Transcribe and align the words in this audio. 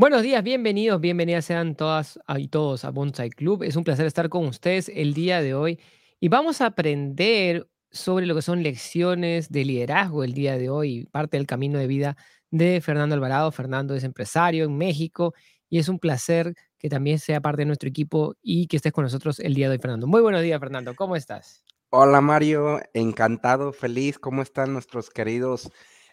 Buenos 0.00 0.22
días, 0.22 0.42
bienvenidos, 0.42 0.98
bienvenidas 0.98 1.44
sean 1.44 1.74
todas 1.74 2.18
y 2.38 2.48
todos 2.48 2.86
a 2.86 2.90
Bonsai 2.90 3.28
Club. 3.28 3.62
Es 3.64 3.76
un 3.76 3.84
placer 3.84 4.06
estar 4.06 4.30
con 4.30 4.46
ustedes 4.46 4.90
el 4.94 5.12
día 5.12 5.42
de 5.42 5.52
hoy 5.52 5.78
y 6.18 6.28
vamos 6.28 6.62
a 6.62 6.66
aprender 6.68 7.68
sobre 7.90 8.24
lo 8.24 8.34
que 8.34 8.40
son 8.40 8.62
lecciones 8.62 9.50
de 9.50 9.66
liderazgo 9.66 10.24
el 10.24 10.32
día 10.32 10.56
de 10.56 10.70
hoy, 10.70 11.04
parte 11.12 11.36
del 11.36 11.46
camino 11.46 11.78
de 11.78 11.86
vida 11.86 12.16
de 12.50 12.80
Fernando 12.80 13.14
Alvarado. 13.14 13.52
Fernando 13.52 13.94
es 13.94 14.02
empresario 14.02 14.64
en 14.64 14.78
México 14.78 15.34
y 15.68 15.78
es 15.78 15.90
un 15.90 15.98
placer 15.98 16.54
que 16.78 16.88
también 16.88 17.18
sea 17.18 17.42
parte 17.42 17.60
de 17.60 17.66
nuestro 17.66 17.90
equipo 17.90 18.36
y 18.40 18.68
que 18.68 18.78
estés 18.78 18.92
con 18.92 19.04
nosotros 19.04 19.38
el 19.38 19.52
día 19.52 19.68
de 19.68 19.72
hoy, 19.72 19.80
Fernando. 19.82 20.06
Muy 20.06 20.22
buenos 20.22 20.40
días, 20.40 20.58
Fernando. 20.60 20.94
¿Cómo 20.96 21.14
estás? 21.14 21.62
Hola, 21.90 22.22
Mario. 22.22 22.80
Encantado, 22.94 23.74
feliz. 23.74 24.18
¿Cómo 24.18 24.40
están 24.40 24.72
nuestros 24.72 25.10
queridos 25.10 25.70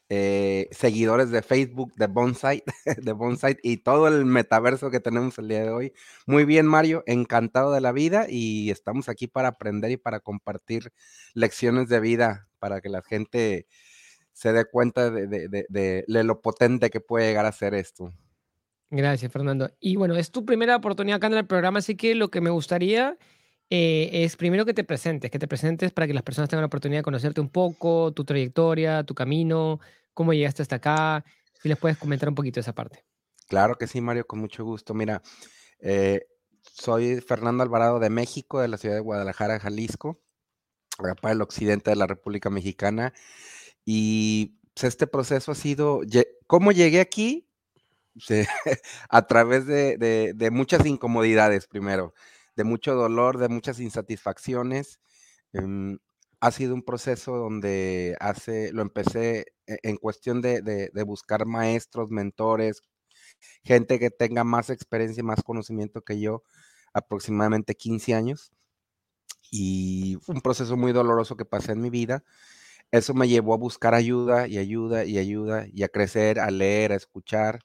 eh, 0.09 0.69
seguidores 0.71 1.31
de 1.31 1.41
Facebook, 1.41 1.93
de 1.95 2.07
Bonsai, 2.07 2.63
de 3.03 3.11
Bonsai 3.11 3.57
y 3.61 3.77
todo 3.77 4.07
el 4.07 4.25
metaverso 4.25 4.89
que 4.89 5.01
tenemos 5.01 5.37
el 5.37 5.49
día 5.49 5.63
de 5.63 5.69
hoy. 5.69 5.93
Muy 6.25 6.45
bien, 6.45 6.65
Mario, 6.65 7.03
encantado 7.07 7.73
de 7.73 7.81
la 7.81 7.91
vida 7.91 8.27
y 8.29 8.71
estamos 8.71 9.09
aquí 9.09 9.27
para 9.27 9.49
aprender 9.49 9.91
y 9.91 9.97
para 9.97 10.21
compartir 10.21 10.93
lecciones 11.33 11.89
de 11.89 11.99
vida 11.99 12.47
para 12.59 12.79
que 12.79 12.89
la 12.89 13.01
gente 13.01 13.67
se 14.31 14.53
dé 14.53 14.65
cuenta 14.65 15.09
de, 15.09 16.05
lo 16.07 16.41
potente 16.41 16.89
que 16.89 17.01
puede 17.01 17.27
llegar 17.27 17.45
a 17.45 17.51
ser 17.51 17.73
esto. 17.73 18.13
Gracias, 18.89 19.31
Fernando. 19.31 19.71
Y 19.79 19.97
bueno, 19.97 20.15
es 20.15 20.31
tu 20.31 20.45
primera 20.45 20.75
oportunidad 20.75 21.17
acá 21.17 21.27
en 21.27 21.33
el 21.33 21.47
programa, 21.47 21.79
así 21.79 21.95
que 21.95 22.15
lo 22.15 22.29
que 22.29 22.39
me 22.39 22.49
gustaría 22.49 23.17
eh, 23.69 24.09
es 24.23 24.37
primero 24.37 24.65
que 24.65 24.73
te 24.73 24.85
presentes, 24.85 25.29
que 25.29 25.39
te 25.39 25.47
presentes 25.47 25.91
para 25.91 26.07
que 26.07 26.13
las 26.13 26.23
personas 26.23 26.49
tengan 26.49 26.61
la 26.61 26.67
oportunidad 26.67 26.99
de 26.99 27.03
conocerte 27.03 27.41
un 27.41 27.49
poco, 27.49 28.13
tu 28.13 28.23
trayectoria, 28.23 29.03
tu 29.03 29.13
camino, 29.13 29.79
cómo 30.13 30.33
llegaste 30.33 30.61
hasta 30.61 30.77
acá. 30.77 31.25
Si 31.61 31.67
les 31.67 31.77
puedes 31.77 31.97
comentar 31.97 32.29
un 32.29 32.35
poquito 32.35 32.59
esa 32.59 32.73
parte. 32.73 33.03
Claro 33.47 33.75
que 33.75 33.87
sí, 33.87 33.99
Mario, 33.99 34.25
con 34.25 34.39
mucho 34.39 34.63
gusto. 34.63 34.93
Mira, 34.93 35.21
eh, 35.79 36.21
soy 36.61 37.19
Fernando 37.19 37.63
Alvarado 37.63 37.99
de 37.99 38.09
México, 38.09 38.61
de 38.61 38.69
la 38.69 38.77
ciudad 38.77 38.95
de 38.95 39.01
Guadalajara, 39.01 39.59
Jalisco, 39.59 40.21
para 41.21 41.33
el 41.33 41.41
occidente 41.41 41.89
de 41.89 41.95
la 41.97 42.07
República 42.07 42.49
Mexicana. 42.49 43.13
Y 43.83 44.59
pues, 44.73 44.85
este 44.85 45.07
proceso 45.07 45.51
ha 45.51 45.55
sido, 45.55 46.01
¿cómo 46.45 46.71
llegué 46.71 47.01
aquí? 47.01 47.49
a 49.09 49.27
través 49.27 49.67
de 49.67 50.49
muchas 50.51 50.85
incomodidades 50.85 51.67
primero 51.67 52.13
de 52.57 52.63
mucho 52.65 52.95
dolor, 52.95 53.37
de 53.37 53.49
muchas 53.49 53.79
insatisfacciones. 53.79 54.99
Em, 55.53 55.99
ha 56.41 56.51
sido 56.51 56.73
un 56.75 56.83
proceso 56.83 57.37
donde 57.37 58.17
hace, 58.19 58.73
lo 58.73 58.81
empecé 58.81 59.45
e, 59.67 59.79
en 59.83 59.97
cuestión 59.97 60.41
de, 60.41 60.91
buscar 61.05 61.45
maestros, 61.45 62.11
mentores, 62.11 62.81
gente 63.63 63.99
que 63.99 64.11
tenga 64.11 64.43
más 64.43 64.69
experiencia 64.71 65.21
y 65.21 65.23
más 65.23 65.43
conocimiento 65.43 66.01
que 66.03 66.19
yo, 66.19 66.43
aproximadamente 66.93 67.75
15 67.75 68.15
años. 68.15 68.51
Y 69.51 70.17
fue 70.21 70.35
un 70.35 70.41
proceso 70.41 70.77
muy 70.77 70.93
doloroso 70.93 71.37
que 71.37 71.45
pasé 71.45 71.73
en 71.73 71.81
mi 71.81 71.89
vida. 71.89 72.23
Eso 72.91 73.13
me 73.13 73.27
llevó 73.29 73.53
a 73.53 73.57
buscar 73.57 73.93
ayuda 73.95 74.47
y 74.47 74.57
ayuda 74.59 75.05
y 75.05 75.19
ayuda 75.19 75.67
y 75.71 75.83
a 75.83 75.89
crecer, 75.89 76.39
a 76.39 76.51
leer, 76.51 76.93
a 76.93 76.95
escuchar, 76.95 77.61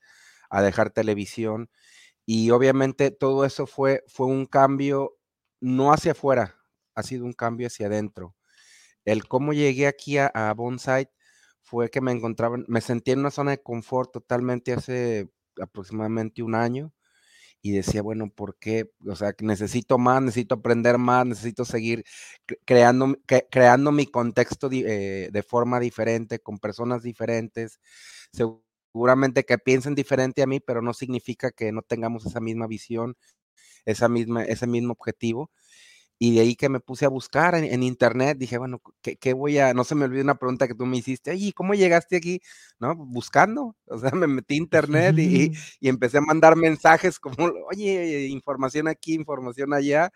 a 0.50 0.62
dejar 0.62 0.90
televisión 0.90 1.70
y 2.26 2.50
obviamente 2.50 3.10
todo 3.10 3.44
eso 3.44 3.66
fue, 3.66 4.04
fue 4.06 4.26
un 4.26 4.46
cambio 4.46 5.16
no 5.60 5.92
hacia 5.92 6.12
afuera, 6.12 6.56
ha 6.94 7.02
sido 7.02 7.24
un 7.24 7.32
cambio 7.32 7.66
hacia 7.68 7.86
adentro. 7.86 8.34
El 9.04 9.26
cómo 9.28 9.52
llegué 9.52 9.86
aquí 9.86 10.18
a, 10.18 10.26
a 10.28 10.54
Bonsai 10.54 11.08
fue 11.62 11.90
que 11.90 12.00
me 12.00 12.12
encontraba, 12.12 12.58
me 12.68 12.80
sentí 12.80 13.12
en 13.12 13.20
una 13.20 13.30
zona 13.30 13.52
de 13.52 13.62
confort 13.62 14.12
totalmente 14.12 14.72
hace 14.72 15.28
aproximadamente 15.60 16.42
un 16.42 16.54
año 16.54 16.92
y 17.62 17.72
decía, 17.72 18.02
bueno, 18.02 18.28
¿por 18.28 18.58
qué? 18.58 18.90
O 19.06 19.14
sea, 19.16 19.34
necesito 19.40 19.96
más, 19.96 20.20
necesito 20.20 20.56
aprender 20.56 20.98
más, 20.98 21.24
necesito 21.26 21.64
seguir 21.64 22.04
creando, 22.64 23.16
creando 23.50 23.92
mi 23.92 24.06
contexto 24.06 24.68
eh, 24.72 25.30
de 25.32 25.42
forma 25.44 25.78
diferente, 25.78 26.40
con 26.40 26.58
personas 26.58 27.02
diferentes 27.04 27.80
seguramente 28.92 29.44
que 29.44 29.58
piensen 29.58 29.94
diferente 29.94 30.42
a 30.42 30.46
mí, 30.46 30.60
pero 30.60 30.82
no 30.82 30.94
significa 30.94 31.50
que 31.50 31.72
no 31.72 31.82
tengamos 31.82 32.26
esa 32.26 32.40
misma 32.40 32.66
visión, 32.66 33.16
esa 33.86 34.08
misma, 34.08 34.44
ese 34.44 34.66
mismo 34.66 34.92
objetivo. 34.92 35.50
Y 36.18 36.36
de 36.36 36.42
ahí 36.42 36.54
que 36.56 36.68
me 36.68 36.80
puse 36.80 37.04
a 37.04 37.08
buscar 37.08 37.56
en, 37.56 37.82
internet, 37.82 38.38
dije, 38.38 38.56
bueno, 38.56 38.80
¿qué, 39.02 39.32
voy 39.34 39.58
a...? 39.58 39.74
No 39.74 39.82
se 39.82 39.96
me 39.96 40.04
olvide 40.04 40.22
una 40.22 40.36
pregunta 40.36 40.68
que 40.68 40.74
tú 40.74 40.86
me 40.86 40.96
hiciste, 40.98 41.34
¿y 41.34 41.52
cómo 41.52 41.74
llegaste 41.74 42.16
aquí? 42.16 42.40
¿No? 42.78 42.94
Buscando. 42.96 43.76
O 43.86 43.98
sea, 43.98 44.12
me 44.12 44.26
metí 44.28 44.54
a 44.54 44.58
internet 44.58 45.18
y, 45.18 45.52
y 45.80 45.88
empecé 45.88 46.18
a 46.18 46.22
mandar 46.22 46.56
mensajes 46.56 47.18
como, 47.18 47.36
oye, 47.70 48.26
información 48.28 48.88
aquí, 48.88 49.14
información 49.14 49.74
allá. 49.74 50.12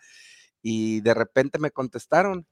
Y 0.63 1.01
de 1.01 1.15
repente 1.15 1.59
me 1.59 1.71
contestaron 1.73 2.47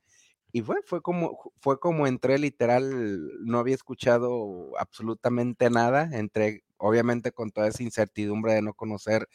y 0.54 0.62
fue, 0.62 0.76
fue 0.86 1.02
como, 1.02 1.36
fue 1.60 1.80
como 1.80 2.06
entré 2.06 2.38
literal, 2.38 3.28
no 3.44 3.58
había 3.58 3.74
escuchado 3.74 4.70
absolutamente 4.78 5.68
nada, 5.68 6.08
entré 6.12 6.62
obviamente 6.78 7.32
con 7.32 7.50
toda 7.50 7.66
esa 7.68 7.82
incertidumbre 7.82 8.54
de 8.54 8.62
no 8.62 8.72
conocer 8.74 9.28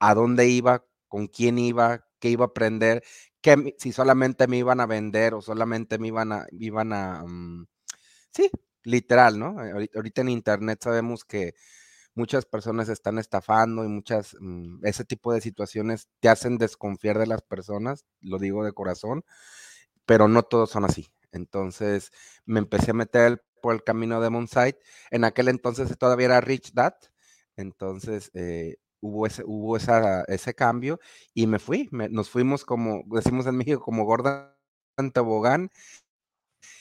a 0.00 0.14
dónde 0.14 0.48
iba, 0.48 0.84
con 1.08 1.28
quién 1.28 1.58
iba, 1.58 2.06
qué 2.20 2.30
iba 2.30 2.44
a 2.46 2.48
aprender, 2.48 3.02
que 3.42 3.74
si 3.78 3.92
solamente 3.92 4.46
me 4.48 4.58
iban 4.58 4.80
a 4.80 4.86
vender 4.86 5.34
o 5.34 5.42
solamente 5.42 5.98
me 5.98 6.08
iban 6.08 6.32
a, 6.32 6.46
iban 6.52 6.92
a, 6.94 7.24
mm, 7.26 7.66
sí, 8.32 8.50
literal, 8.84 9.38
¿no? 9.38 9.56
Ahorita 9.96 10.22
en 10.22 10.30
internet 10.30 10.80
sabemos 10.82 11.24
que 11.24 11.54
muchas 12.14 12.46
personas 12.46 12.88
están 12.90 13.18
estafando 13.18 13.84
y 13.84 13.88
muchas, 13.88 14.36
mm, 14.40 14.84
ese 14.86 15.04
tipo 15.04 15.32
de 15.32 15.40
situaciones 15.42 16.08
te 16.20 16.28
hacen 16.30 16.58
desconfiar 16.58 17.18
de 17.18 17.26
las 17.28 17.42
personas, 17.42 18.06
lo 18.20 18.38
digo 18.38 18.64
de 18.64 18.72
corazón 18.72 19.24
pero 20.06 20.28
no 20.28 20.42
todos 20.44 20.70
son 20.70 20.84
así. 20.84 21.08
Entonces 21.32 22.12
me 22.46 22.60
empecé 22.60 22.92
a 22.92 22.94
meter 22.94 23.44
por 23.60 23.74
el 23.74 23.84
camino 23.84 24.20
de 24.20 24.30
Moonside. 24.30 24.78
En 25.10 25.24
aquel 25.24 25.48
entonces 25.48 25.96
todavía 25.98 26.26
era 26.26 26.40
Rich 26.40 26.72
Dad, 26.72 26.94
entonces 27.56 28.30
eh, 28.34 28.76
hubo, 29.00 29.26
ese, 29.26 29.42
hubo 29.44 29.76
ese 29.76 30.54
cambio 30.54 31.00
y 31.34 31.46
me 31.46 31.58
fui. 31.58 31.88
nos 31.90 32.30
fuimos 32.30 32.64
como, 32.64 33.02
decimos 33.06 33.46
en 33.46 33.56
México, 33.56 33.80
como 33.80 34.04
gorda 34.04 34.56
en 34.96 35.10
tobogán. 35.12 35.70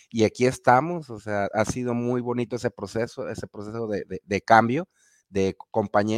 Y 0.10 0.24
aquí 0.24 0.46
estamos, 0.46 1.10
o 1.10 1.20
sea, 1.20 1.50
ha 1.54 1.66
sido 1.66 1.94
muy 1.94 2.22
bonito 2.22 2.56
ese 2.56 2.72
proceso, 2.72 3.28
ese 3.30 3.48
proceso 3.48 3.88
de, 3.88 4.42
cambio, 4.42 4.88
de, 5.30 5.58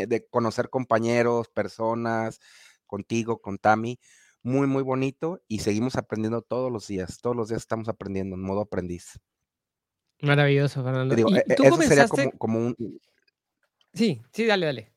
de 0.08 0.28
conocer 0.30 0.70
compañeros, 0.70 1.48
personas, 1.50 2.40
contigo, 2.86 3.40
con 3.42 3.58
Tami 3.58 4.00
muy, 4.48 4.66
muy 4.66 4.82
bonito 4.82 5.44
y 5.48 5.60
seguimos 5.60 5.98
aprendiendo 5.98 6.42
todos 6.42 6.72
los 6.72 6.88
días. 6.88 7.20
Todos 7.22 7.36
los 7.36 7.50
días 7.50 7.62
estamos 7.62 7.90
aprendiendo 7.90 8.36
en 8.36 8.42
modo 8.42 8.62
aprendiz. 8.62 9.20
Maravilloso, 10.22 10.84
Fernando. 10.84 11.16
¿Y 11.16 11.38
e, 11.38 11.56
tú 11.56 11.64
eso 11.64 11.82
sería 11.82 12.08
como, 12.38 12.60
un... 12.60 13.00
Sí, 13.94 14.22
sí, 14.32 14.46
dale, 14.46 14.66
dale. 14.66 14.94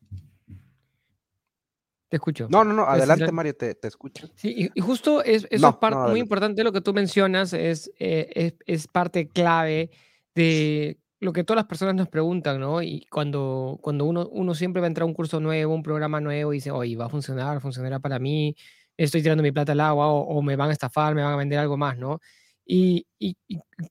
Te 2.09 2.17
escucho. 2.17 2.47
No, 2.49 2.65
no, 2.65 2.73
no, 2.73 2.85
adelante, 2.85 3.31
Mario, 3.33 3.55
te, 3.57 3.77
escucho. 3.83 4.29
Sí, 4.35 4.71
y, 4.73 4.81
justo 4.81 5.23
es, 5.23 5.47
eso 5.51 5.69
es 5.69 5.77
parte 5.77 6.11
muy 6.11 6.21
importante 6.21 6.65
lo 6.65 6.73
que 6.73 6.81
tú 6.81 6.93
mencionas, 6.93 7.53
es, 7.53 7.91
eh, 7.99 8.31
es, 8.35 8.55
es, 8.67 8.89
parte 8.89 9.29
clave 9.29 9.91
de 10.35 10.99
lo 11.21 11.33
que 11.33 11.45
todas 11.45 11.59
las 11.59 11.67
personas 11.67 11.95
nos 11.95 12.09
preguntan, 12.09 12.59
¿no? 12.59 12.83
Y 12.83 13.07
cuando, 13.11 13.79
cuando 13.81 14.07
uno, 14.07 14.29
uno 14.33 14.55
siempre 14.55 14.81
va 14.81 14.87
a 14.87 14.89
entrar 14.89 15.03
a 15.03 15.07
un 15.07 15.15
curso 15.15 15.39
nuevo, 15.39 15.75
un 15.75 15.83
programa 15.83 16.21
nuevo, 16.21 16.53
y 16.53 16.57
dice, 16.57 16.71
oye, 16.71 16.97
va 16.97 17.07
a 17.07 17.11
funcionar, 17.11 17.61
funcionará 17.61 18.01
para 18.01 18.19
mí, 18.19 18.57
estoy 19.05 19.23
tirando 19.23 19.43
mi 19.43 19.53
plata 19.53 19.73
al 19.73 19.81
agua 19.81 20.09
o, 20.09 20.43
me 20.43 20.57
van 20.57 20.71
a 20.71 20.73
estafar, 20.73 21.15
me 21.15 21.23
van 21.23 21.33
a 21.33 21.37
vender 21.37 21.59
algo 21.59 21.77
más, 21.77 21.99
¿no? 21.99 22.21
Y, 22.67 23.07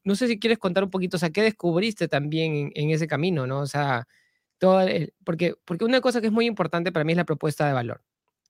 no 0.03 0.15
sé 0.15 0.27
si 0.27 0.39
quieres 0.39 0.57
contar 0.57 0.83
un 0.83 0.89
poquito, 0.89 1.17
o 1.17 1.19
sea, 1.19 1.31
¿qué 1.31 1.41
descubriste 1.41 2.07
también 2.07 2.71
en, 2.75 2.91
ese 2.91 3.07
camino, 3.07 3.45
¿no? 3.47 3.59
O 3.59 3.67
sea, 3.67 4.07
todo 4.57 4.85
porque, 5.25 5.55
porque 5.65 5.85
una 5.85 6.01
cosa 6.01 6.21
que 6.21 6.27
es 6.27 6.33
muy 6.33 6.45
importante 6.45 6.91
para 6.91 7.03
mí 7.03 7.13
es 7.13 7.17
la 7.17 7.25
propuesta 7.25 7.67
de 7.67 7.73
valor. 7.73 8.03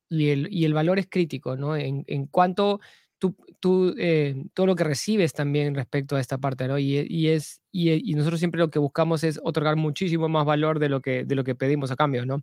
Y 0.10 0.30
el, 0.30 0.48
y 0.52 0.66
el 0.66 0.74
valor 0.74 1.00
es 1.00 1.08
crítico, 1.10 1.56
¿no? 1.56 1.76
En, 1.76 2.04
en 2.08 2.28
cuanto 2.28 2.80
tú, 3.20 3.36
tú 3.60 3.94
eh, 3.98 4.46
todo 4.54 4.66
lo 4.66 4.76
que 4.76 4.84
recibes 4.84 5.34
también 5.34 5.76
respecto 5.76 6.16
a 6.16 6.20
esta 6.20 6.38
parte, 6.38 6.68
¿no? 6.68 6.80
Y, 6.80 7.06
y 7.08 7.28
es, 7.28 7.62
y, 7.72 8.14
nosotros 8.16 8.40
siempre 8.40 8.60
lo 8.60 8.70
que 8.70 8.80
buscamos 8.80 9.24
es 9.24 9.40
otorgar 9.44 9.76
muchísimo 9.76 10.28
más 10.30 10.46
valor 10.46 10.80
de 10.80 10.90
lo 10.90 11.02
que, 11.02 11.26
de 11.26 11.36
lo 11.36 11.44
que 11.44 11.56
pedimos 11.56 11.92
a 11.92 11.96
cambio, 11.96 12.26
¿no? 12.26 12.42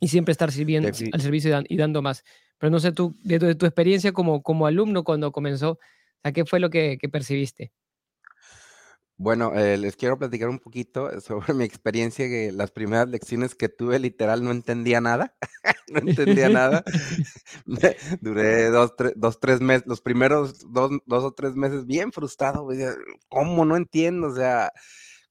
Y 0.00 0.08
siempre 0.08 0.32
estar 0.32 0.50
sirviendo 0.50 0.88
al 0.88 1.20
servicio 1.20 1.62
y 1.68 1.76
dando 1.76 2.02
más. 2.02 2.24
Pero 2.62 2.70
no 2.70 2.78
sé 2.78 2.92
tú, 2.92 3.16
de 3.24 3.56
tu, 3.56 3.66
experiencia 3.66 4.12
como, 4.12 4.40
como 4.40 4.68
alumno 4.68 5.02
cuando 5.02 5.32
comenzó, 5.32 5.80
¿qué 6.32 6.44
fue 6.44 6.60
lo 6.60 6.70
que, 6.70 6.96
percibiste? 7.10 7.72
Bueno, 9.16 9.52
eh, 9.56 9.76
les 9.76 9.96
quiero 9.96 10.16
platicar 10.16 10.48
un 10.48 10.60
poquito 10.60 11.10
sobre 11.20 11.54
mi 11.54 11.64
experiencia, 11.64 12.28
que 12.28 12.52
las 12.52 12.70
primeras 12.70 13.08
lecciones 13.08 13.56
que 13.56 13.68
tuve 13.68 13.98
literal 13.98 14.44
no 14.44 14.52
entendía 14.52 15.00
nada, 15.00 15.34
no 15.88 16.08
entendía 16.08 16.50
nada. 16.50 16.84
Duré 18.20 18.70
dos, 18.70 18.92
dos, 19.16 19.40
tres 19.40 19.60
meses, 19.60 19.88
los 19.88 20.00
primeros 20.00 20.72
dos, 20.72 20.92
dos 21.04 21.24
o 21.24 21.32
tres 21.32 21.56
meses 21.56 21.84
bien 21.84 22.12
frustrado, 22.12 22.68
¿cómo 23.28 23.64
no 23.64 23.76
entiendo? 23.76 24.28
O 24.28 24.36
sea, 24.36 24.70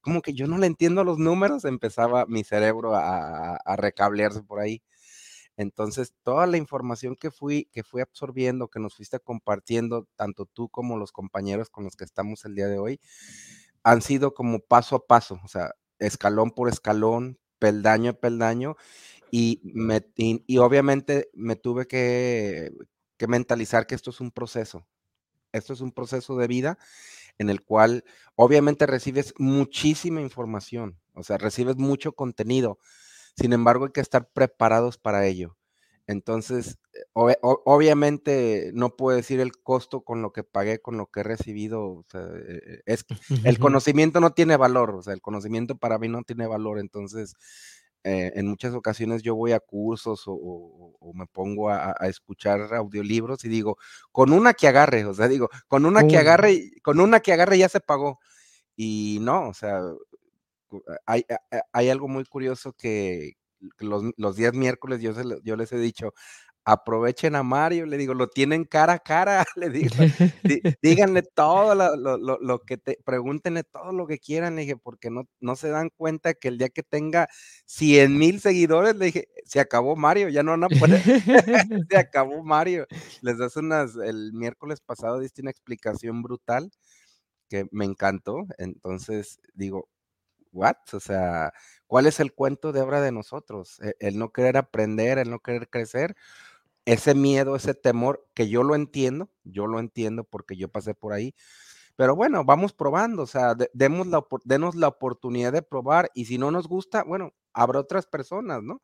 como 0.02 0.20
que 0.20 0.34
yo 0.34 0.46
no 0.46 0.58
le 0.58 0.66
entiendo 0.66 1.02
los 1.02 1.16
números, 1.16 1.64
empezaba 1.64 2.26
mi 2.26 2.44
cerebro 2.44 2.94
a, 2.94 3.56
a 3.56 3.76
recablearse 3.76 4.42
por 4.42 4.60
ahí. 4.60 4.82
Entonces, 5.62 6.14
toda 6.22 6.46
la 6.46 6.58
información 6.58 7.16
que 7.16 7.30
fui, 7.30 7.68
que 7.72 7.82
fui 7.82 8.02
absorbiendo, 8.02 8.68
que 8.68 8.80
nos 8.80 8.96
fuiste 8.96 9.18
compartiendo, 9.20 10.08
tanto 10.16 10.46
tú 10.46 10.68
como 10.68 10.98
los 10.98 11.12
compañeros 11.12 11.70
con 11.70 11.84
los 11.84 11.96
que 11.96 12.04
estamos 12.04 12.44
el 12.44 12.54
día 12.54 12.68
de 12.68 12.78
hoy, 12.78 13.00
han 13.82 14.02
sido 14.02 14.34
como 14.34 14.60
paso 14.60 14.96
a 14.96 15.06
paso, 15.06 15.40
o 15.44 15.48
sea, 15.48 15.72
escalón 15.98 16.50
por 16.50 16.68
escalón, 16.68 17.38
peldaño 17.58 18.10
a 18.10 18.14
peldaño, 18.14 18.76
y, 19.30 19.60
me, 19.64 20.04
y, 20.16 20.58
obviamente 20.58 21.30
me 21.32 21.56
tuve 21.56 21.86
que, 21.86 22.70
que 23.16 23.26
mentalizar 23.26 23.86
que 23.86 23.94
esto 23.94 24.10
es 24.10 24.20
un 24.20 24.30
proceso, 24.30 24.86
esto 25.52 25.72
es 25.72 25.80
un 25.80 25.92
proceso 25.92 26.36
de 26.36 26.46
vida 26.48 26.78
en 27.38 27.48
el 27.48 27.62
cual 27.62 28.04
obviamente 28.34 28.86
recibes 28.86 29.32
muchísima 29.38 30.20
información, 30.20 31.00
o 31.14 31.22
sea, 31.22 31.38
recibes 31.38 31.76
mucho 31.76 32.12
contenido, 32.12 32.78
sin 33.36 33.52
embargo, 33.52 33.86
hay 33.86 33.92
que 33.92 34.00
estar 34.00 34.28
preparados 34.32 34.98
para 34.98 35.26
ello. 35.26 35.56
Entonces, 36.06 36.78
eh, 36.94 37.36
obviamente 37.42 38.70
no 38.74 38.96
puedo 38.96 39.16
decir 39.16 39.40
el 39.40 39.52
costo 39.52 40.02
con 40.02 40.20
lo 40.20 40.32
que 40.32 40.42
pagué, 40.42 40.80
con 40.80 40.96
lo 40.96 41.06
que 41.06 41.20
he 41.20 41.22
recibido. 41.22 42.04
Eh, 42.14 42.82
es, 42.86 43.04
el 43.44 43.58
conocimiento 43.58 44.20
no 44.20 44.32
tiene 44.32 44.56
valor, 44.56 44.90
o 44.94 45.02
sea, 45.02 45.14
el 45.14 45.22
conocimiento 45.22 45.76
para 45.76 45.98
mí 45.98 46.08
no 46.08 46.22
tiene 46.22 46.46
valor. 46.46 46.78
Entonces, 46.80 47.34
eh, 48.04 48.32
en 48.34 48.48
muchas 48.48 48.74
ocasiones 48.74 49.22
yo 49.22 49.36
voy 49.36 49.52
a 49.52 49.60
cursos 49.60 50.24
o, 50.26 51.12
me 51.14 51.26
pongo 51.26 51.70
a, 51.70 51.94
escuchar 52.02 52.74
audiolibros 52.74 53.44
y 53.44 53.48
digo, 53.48 53.78
con 54.10 54.32
una 54.32 54.54
que 54.54 54.66
agarre, 54.66 55.04
o 55.04 55.14
sea, 55.14 55.28
digo, 55.28 55.50
con 55.68 55.86
una 55.86 56.06
que 56.06 56.18
agarre, 56.18 56.72
con 56.82 57.00
una 57.00 57.20
que 57.20 57.32
agarre 57.32 57.58
ya 57.58 57.68
se 57.68 57.80
pagó. 57.80 58.18
Y 58.76 59.18
no, 59.20 59.48
o 59.48 59.54
sea, 59.54 59.80
hay, 61.06 61.24
hay 61.72 61.88
algo 61.90 62.08
muy 62.08 62.24
curioso 62.24 62.72
que 62.72 63.34
los, 63.78 64.02
los 64.16 64.36
días 64.36 64.54
miércoles 64.54 65.00
yo, 65.00 65.12
yo 65.42 65.56
les 65.56 65.72
he 65.72 65.78
dicho, 65.78 66.12
aprovechen 66.64 67.34
a 67.34 67.42
Mario, 67.42 67.86
le 67.86 67.96
digo, 67.96 68.14
lo 68.14 68.28
tienen 68.28 68.64
cara 68.64 68.94
a 68.94 68.98
cara, 68.98 69.44
le 69.56 69.70
digo, 69.70 69.94
díganle 70.80 71.22
todo 71.34 71.74
lo, 71.74 71.96
lo, 71.96 72.38
lo, 72.38 72.58
que 72.60 72.76
te, 72.76 72.98
pregúntenle 73.04 73.64
todo 73.64 73.92
lo 73.92 74.06
que 74.06 74.18
quieran, 74.18 74.56
le 74.56 74.62
dije, 74.62 74.76
porque 74.76 75.10
no, 75.10 75.28
no 75.40 75.56
se 75.56 75.68
dan 75.68 75.90
cuenta 75.96 76.34
que 76.34 76.48
el 76.48 76.58
día 76.58 76.68
que 76.68 76.82
tenga 76.82 77.28
100 77.66 78.16
mil 78.16 78.40
seguidores, 78.40 78.96
le 78.96 79.06
dije, 79.06 79.28
se 79.44 79.60
acabó 79.60 79.96
Mario, 79.96 80.28
ya 80.28 80.42
no 80.42 80.52
van 80.52 80.64
a 80.64 80.68
poder, 80.68 81.02
se 81.90 81.96
acabó 81.96 82.42
Mario. 82.44 82.86
Les 83.22 83.38
das 83.38 83.56
unas, 83.56 83.96
el 83.96 84.32
miércoles 84.32 84.80
pasado 84.80 85.18
diste 85.18 85.42
una 85.42 85.50
explicación 85.50 86.22
brutal 86.22 86.70
que 87.48 87.66
me 87.70 87.84
encantó, 87.84 88.46
entonces 88.56 89.38
digo, 89.54 89.88
what? 90.52 90.76
O 90.92 91.00
sea, 91.00 91.52
¿cuál 91.86 92.06
es 92.06 92.20
el 92.20 92.32
cuento 92.34 92.72
de 92.72 92.80
obra 92.80 93.00
de 93.00 93.12
nosotros? 93.12 93.80
E, 93.80 93.94
el, 94.00 94.18
no 94.18 94.32
querer 94.32 94.56
aprender, 94.56 95.18
el 95.18 95.30
no 95.30 95.40
querer 95.40 95.68
crecer, 95.68 96.16
ese 96.84 97.14
miedo, 97.14 97.56
ese 97.56 97.74
temor, 97.74 98.26
que 98.34 98.48
yo 98.48 98.62
lo 98.62 98.74
entiendo, 98.74 99.30
yo 99.44 99.66
lo 99.66 99.80
entiendo 99.80 100.24
porque 100.24 100.56
yo 100.56 100.68
pasé 100.68 100.94
por 100.94 101.12
ahí, 101.12 101.34
pero 101.96 102.16
bueno, 102.16 102.44
vamos 102.44 102.72
probando, 102.72 103.22
o 103.22 103.26
sea, 103.26 103.54
demos 103.74 104.06
la, 104.06 104.24
denos 104.44 104.74
la 104.74 104.88
oportunidad 104.88 105.52
de 105.52 105.62
probar 105.62 106.10
y 106.14 106.24
si 106.24 106.38
no 106.38 106.50
nos 106.50 106.66
gusta, 106.66 107.04
bueno, 107.04 107.32
habrá 107.52 107.80
otras 107.80 108.06
personas, 108.06 108.62
¿no? 108.62 108.82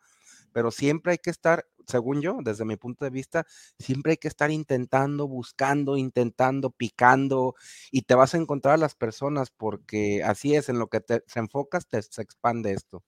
Pero 0.52 0.70
siempre 0.70 1.12
hay 1.12 1.18
que 1.18 1.30
estar, 1.30 1.66
según 1.86 2.20
yo, 2.20 2.38
desde 2.42 2.64
mi 2.64 2.76
punto 2.76 3.04
de 3.04 3.10
vista, 3.10 3.46
siempre 3.78 4.12
hay 4.12 4.16
que 4.16 4.28
estar 4.28 4.50
intentando, 4.50 5.28
buscando, 5.28 5.96
intentando, 5.96 6.70
picando 6.70 7.54
y 7.90 8.02
te 8.02 8.14
vas 8.14 8.34
a 8.34 8.38
encontrar 8.38 8.74
a 8.74 8.78
las 8.78 8.94
personas 8.94 9.50
porque 9.50 10.22
así 10.24 10.54
es, 10.54 10.68
en 10.68 10.78
lo 10.78 10.88
que 10.88 11.00
te 11.00 11.22
se 11.26 11.38
enfocas, 11.38 11.86
te, 11.86 12.02
se 12.02 12.22
expande 12.22 12.72
esto. 12.72 13.04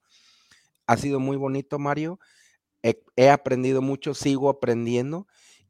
Ha 0.87 0.97
sido 0.97 1.21
muy 1.21 1.37
bonito, 1.37 1.79
Mario 1.79 2.19
he, 2.83 3.31
aprendido 3.31 3.83
mucho, 3.83 4.15
sigo 4.15 4.49
aprendiendo 4.49 5.27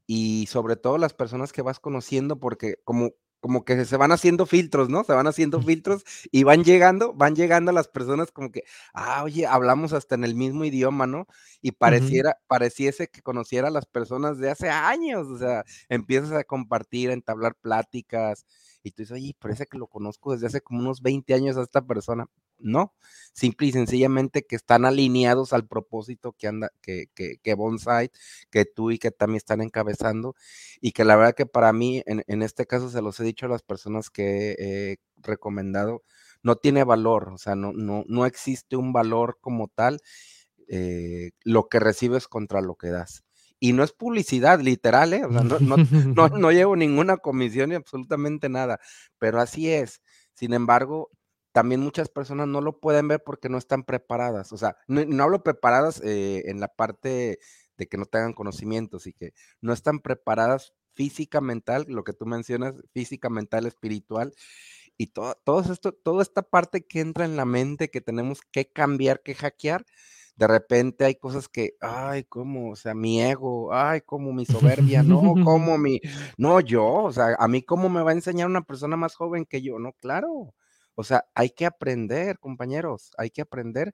y 0.07 0.47
sobre 0.47 0.75
todo 0.75 0.97
las 0.97 1.13
personas 1.13 1.51
que 1.51 1.61
vas 1.61 1.79
conociendo, 1.79 2.39
porque 2.39 2.75
como, 2.83 3.11
como 3.41 3.65
que 3.65 3.85
se 3.85 3.97
van 3.97 4.11
haciendo 4.11 4.45
filtros, 4.45 4.89
¿no? 4.89 5.03
Se 5.03 5.13
van 5.13 5.27
haciendo 5.27 5.61
filtros 5.61 6.03
y 6.31 6.43
van 6.43 6.63
llegando, 6.63 7.13
van 7.13 7.35
llegando 7.35 7.71
las 7.71 7.87
personas 7.87 8.31
como 8.31 8.51
que, 8.51 8.63
ah, 8.93 9.23
oye, 9.23 9.47
hablamos 9.47 9.93
hasta 9.93 10.15
en 10.15 10.23
el 10.23 10.35
mismo 10.35 10.63
idioma, 10.63 11.07
¿no? 11.07 11.27
Y 11.61 11.71
pareciera, 11.73 12.37
pareciese 12.47 13.07
que 13.09 13.21
conociera 13.21 13.67
a 13.67 13.71
las 13.71 13.85
personas 13.87 14.37
de 14.37 14.51
hace 14.51 14.69
años, 14.69 15.27
o 15.27 15.37
sea, 15.37 15.65
empiezas 15.89 16.31
a 16.33 16.43
compartir, 16.43 17.09
a 17.09 17.13
entablar 17.13 17.55
pláticas 17.55 18.45
y 18.83 18.91
tú 18.91 19.03
dices, 19.03 19.15
oye, 19.15 19.35
parece 19.39 19.65
que 19.65 19.77
lo 19.77 19.87
conozco 19.87 20.33
desde 20.33 20.47
hace 20.47 20.61
como 20.61 20.79
unos 20.79 21.01
20 21.01 21.33
años 21.33 21.57
a 21.57 21.63
esta 21.63 21.81
persona. 21.81 22.27
No, 22.63 22.93
simple 23.33 23.67
y 23.67 23.71
sencillamente 23.71 24.43
que 24.43 24.55
están 24.55 24.85
alineados 24.85 25.53
al 25.53 25.67
propósito 25.67 26.33
que 26.37 26.47
anda, 26.47 26.71
que, 26.81 27.07
que, 27.15 27.37
que 27.41 27.53
Bonsai, 27.53 28.11
que 28.49 28.65
tú 28.65 28.91
y 28.91 28.99
que 28.99 29.11
también 29.11 29.37
están 29.37 29.61
encabezando, 29.61 30.35
y 30.81 30.91
que 30.91 31.05
la 31.05 31.15
verdad 31.15 31.35
que 31.35 31.45
para 31.45 31.73
mí, 31.73 32.03
en, 32.05 32.23
en 32.27 32.41
este 32.41 32.65
caso 32.65 32.89
se 32.89 33.01
los 33.01 33.19
he 33.19 33.23
dicho 33.23 33.45
a 33.45 33.49
las 33.49 33.63
personas 33.63 34.09
que 34.09 34.55
he 34.59 34.97
recomendado, 35.17 36.03
no 36.43 36.55
tiene 36.55 36.83
valor, 36.83 37.29
o 37.33 37.37
sea, 37.37 37.55
no, 37.55 37.71
no, 37.73 38.03
no 38.07 38.25
existe 38.25 38.75
un 38.75 38.93
valor 38.93 39.37
como 39.41 39.67
tal, 39.67 40.01
eh, 40.67 41.31
lo 41.43 41.67
que 41.67 41.79
recibes 41.79 42.27
contra 42.27 42.61
lo 42.61 42.75
que 42.75 42.87
das. 42.89 43.23
Y 43.59 43.73
no 43.73 43.83
es 43.83 43.91
publicidad 43.91 44.59
literal, 44.59 45.13
¿eh? 45.13 45.23
O 45.25 45.31
sea, 45.31 45.43
no, 45.43 45.59
no, 45.59 45.77
no, 45.77 46.29
no 46.39 46.51
llevo 46.51 46.75
ninguna 46.75 47.17
comisión 47.17 47.69
ni 47.69 47.75
absolutamente 47.75 48.49
nada, 48.49 48.79
pero 49.19 49.39
así 49.39 49.69
es. 49.69 50.01
Sin 50.33 50.53
embargo, 50.53 51.09
también 51.51 51.81
muchas 51.81 52.09
personas 52.09 52.47
no 52.47 52.61
lo 52.61 52.79
pueden 52.79 53.07
ver 53.07 53.23
porque 53.23 53.49
no 53.49 53.57
están 53.57 53.83
preparadas. 53.83 54.51
O 54.53 54.57
sea, 54.57 54.77
no, 54.87 55.23
hablo 55.23 55.43
preparadas 55.43 56.01
eh, 56.03 56.43
en 56.45 56.59
la 56.59 56.69
parte 56.69 57.39
de 57.77 57.87
que 57.87 57.97
no 57.97 58.05
tengan 58.05 58.33
conocimientos 58.33 59.07
y 59.07 59.13
que 59.13 59.33
no 59.59 59.73
están 59.73 59.99
preparadas 59.99 60.73
física, 60.93 61.41
mental, 61.41 61.85
lo 61.87 62.03
que 62.03 62.13
tú 62.13 62.25
mencionas, 62.25 62.75
física, 62.93 63.29
mental, 63.29 63.65
espiritual, 63.65 64.33
y 64.97 65.07
todo, 65.07 65.35
todo 65.43 65.73
esto, 65.73 65.93
toda 65.93 66.21
esta 66.21 66.43
parte 66.43 66.85
que 66.85 66.99
entra 66.99 67.25
en 67.25 67.35
la 67.35 67.45
mente 67.45 67.89
que 67.89 68.01
tenemos 68.01 68.41
que 68.51 68.71
cambiar, 68.71 69.21
que 69.23 69.33
hackear, 69.33 69.85
de 70.35 70.47
repente 70.47 71.05
hay 71.05 71.15
cosas 71.15 71.47
que, 71.47 71.75
ay, 71.81 72.23
cómo, 72.25 72.71
o 72.71 72.75
sea, 72.75 72.93
mi 72.93 73.21
ego, 73.21 73.73
ay, 73.73 74.01
como 74.01 74.33
mi 74.33 74.45
soberbia, 74.45 75.03
no, 75.03 75.33
como 75.43 75.77
mi, 75.77 76.01
no, 76.37 76.59
yo, 76.59 76.85
o 76.85 77.11
sea, 77.11 77.35
a 77.39 77.47
mí 77.47 77.63
cómo 77.63 77.89
me 77.89 78.03
va 78.03 78.11
a 78.11 78.15
enseñar 78.15 78.47
una 78.47 78.63
persona 78.63 78.95
más 78.95 79.15
joven 79.15 79.45
que 79.45 79.61
yo, 79.61 79.79
no, 79.79 79.93
claro, 79.93 80.53
o 80.95 81.03
sea, 81.03 81.25
hay 81.35 81.49
que 81.51 81.65
aprender, 81.65 82.39
compañeros, 82.39 83.11
hay 83.17 83.29
que 83.29 83.41
aprender. 83.41 83.93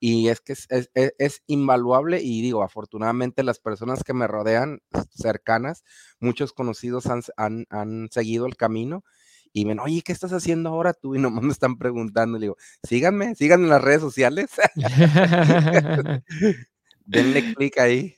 Y 0.00 0.28
es 0.28 0.40
que 0.40 0.52
es, 0.52 0.68
es, 0.94 1.42
invaluable 1.46 2.20
y 2.22 2.40
digo, 2.40 2.62
afortunadamente 2.62 3.42
las 3.42 3.58
personas 3.58 4.04
que 4.04 4.14
me 4.14 4.28
rodean 4.28 4.80
cercanas, 5.10 5.84
muchos 6.20 6.52
conocidos 6.52 7.06
han, 7.06 7.66
han, 7.68 8.08
seguido 8.10 8.46
el 8.46 8.56
camino 8.56 9.04
y 9.52 9.64
ven, 9.64 9.80
oye, 9.80 10.02
¿qué 10.02 10.12
estás 10.12 10.32
haciendo 10.32 10.68
ahora 10.68 10.92
tú? 10.92 11.16
Y 11.16 11.18
nomás 11.18 11.42
me 11.42 11.52
están 11.52 11.78
preguntando, 11.78 12.38
le 12.38 12.44
digo, 12.44 12.56
síganme, 12.86 13.34
síganme 13.34 13.64
en 13.64 13.70
las 13.70 13.82
redes 13.82 14.00
sociales. 14.00 14.50
Denle 17.04 17.54
clic 17.54 17.78
ahí. 17.78 18.14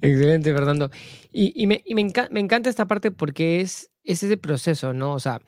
Excelente, 0.00 0.52
Fernando. 0.52 0.90
Y, 1.32 1.66
me, 1.66 1.82
me, 1.88 2.12
me, 2.30 2.40
encanta 2.40 2.68
esta 2.68 2.86
parte 2.86 3.10
porque 3.10 3.60
es, 3.60 3.90
es 4.06 4.22
ese 4.22 4.36
proceso, 4.36 4.92
¿no? 4.92 5.14
O 5.14 5.20
sea, 5.20 5.40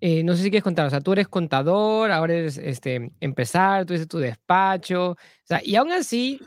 eh, 0.00 0.24
no 0.24 0.34
sé 0.34 0.42
si 0.42 0.50
quieres 0.50 0.64
contar, 0.64 0.86
o 0.86 0.90
sea, 0.90 1.00
tú 1.02 1.12
eres 1.12 1.28
contador, 1.28 2.10
ahora 2.10 2.34
eres 2.34 2.56
este, 2.56 3.12
empezar, 3.20 3.84
tú 3.84 3.92
dices 3.92 4.08
tu 4.08 4.18
despacho, 4.18 5.10
o 5.10 5.16
sea, 5.44 5.60
y 5.62 5.76
aún 5.76 5.92
así, 5.92 6.40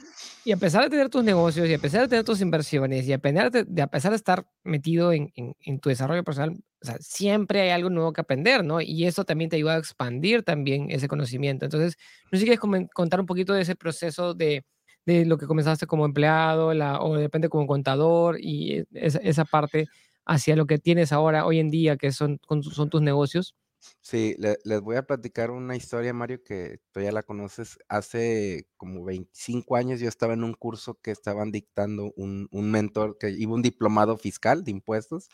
y 0.44 0.52
a 0.52 0.58
pesar 0.58 0.84
de 0.84 0.90
tener 0.90 1.10
tus 1.10 1.24
negocios, 1.24 1.70
y 1.70 1.74
a 1.76 1.80
pesar 1.80 2.02
de 2.02 2.08
tener 2.08 2.26
tus 2.26 2.42
inversiones, 2.42 3.08
y 3.08 3.14
a 3.14 3.20
pesar 3.20 3.52
de, 3.52 3.82
a 3.82 3.88
pesar 3.88 4.12
de 4.12 4.18
estar 4.18 4.48
metido 4.64 5.14
en, 5.14 5.32
en, 5.36 5.80
tu 5.80 5.90
desarrollo 5.90 6.24
personal, 6.24 6.58
o 6.82 6.86
sea, 6.86 6.98
siempre 7.00 7.62
hay 7.62 7.70
algo 7.70 7.92
nuevo 7.92 8.14
que 8.14 8.22
aprender, 8.22 8.64
¿no? 8.64 8.82
Y 8.82 9.06
eso 9.06 9.24
también 9.24 9.50
te 9.52 9.58
ayuda 9.58 9.76
a 9.76 9.80
expandir 9.80 10.44
también 10.44 10.90
ese 10.90 11.08
conocimiento. 11.08 11.66
Entonces, 11.66 11.98
no 12.32 12.38
sé 12.38 12.40
si 12.40 12.46
quieres 12.46 12.88
contar 12.94 13.20
un 13.20 13.26
poquito 13.28 13.54
de 13.54 13.62
ese 13.62 13.76
proceso 13.76 14.34
de, 14.34 14.66
de 15.06 15.26
lo 15.26 15.38
que 15.38 15.46
comenzaste 15.46 15.86
como 15.86 16.06
empleado, 16.06 16.74
la, 16.74 17.00
o 17.02 17.16
depende 17.16 17.48
como 17.48 17.68
contador, 17.68 18.38
y 18.42 18.86
esa, 18.94 19.20
esa 19.20 19.46
parte 19.46 19.88
hacia 20.30 20.56
lo 20.56 20.68
que 20.68 20.78
tienes 20.78 21.12
ahora, 21.12 21.46
hoy 21.46 21.60
en 21.60 21.72
día, 21.72 21.98
que 21.98 22.12
son, 22.12 22.40
son 22.48 22.90
tus 22.90 23.02
negocios? 23.02 23.56
Sí, 24.02 24.36
les 24.38 24.82
voy 24.82 24.98
a 24.98 25.04
platicar 25.04 25.52
una 25.52 25.76
historia, 25.76 26.14
Mario, 26.14 26.44
que 26.44 26.80
tú 26.92 27.02
ya 27.02 27.12
la 27.12 27.24
conoces. 27.24 27.80
Hace 27.88 28.68
como 28.78 29.04
25 29.04 29.76
años 29.76 30.00
yo 30.00 30.08
estaba 30.08 30.34
en 30.34 30.44
un 30.44 30.54
curso 30.54 31.00
que 31.02 31.12
estaban 31.12 31.52
dictando 31.52 32.14
un, 32.16 32.48
mentor 32.52 33.18
que 33.18 33.32
iba 33.32 33.54
un 33.54 33.62
diplomado 33.62 34.18
fiscal 34.18 34.64
de 34.64 34.72
impuestos 34.72 35.30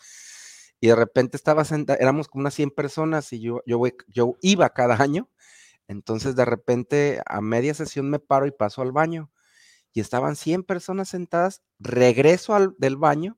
y 0.80 0.88
de 0.88 0.96
repente 0.96 1.38
estaba 1.38 1.66
sentado, 1.66 2.00
éramos 2.00 2.28
como 2.28 2.42
unas 2.44 2.54
100 2.54 2.72
personas 2.72 3.34
y 3.34 3.42
yo, 3.42 3.62
yo, 3.66 3.82
yo 4.08 4.36
iba 4.42 4.70
cada 4.70 5.02
año. 5.02 5.30
Entonces 5.88 6.36
de 6.36 6.46
repente 6.46 7.22
a 7.26 7.42
media 7.42 7.74
sesión 7.74 8.10
me 8.10 8.20
paro 8.20 8.48
y 8.48 8.52
paso 8.52 8.82
al 8.82 8.92
baño 8.92 9.32
y 9.94 10.02
estaban 10.02 10.36
100 10.36 10.64
personas 10.64 11.10
sentadas, 11.10 11.64
regreso 11.80 12.56
al, 12.56 12.76
del 12.78 12.98
baño 12.98 13.38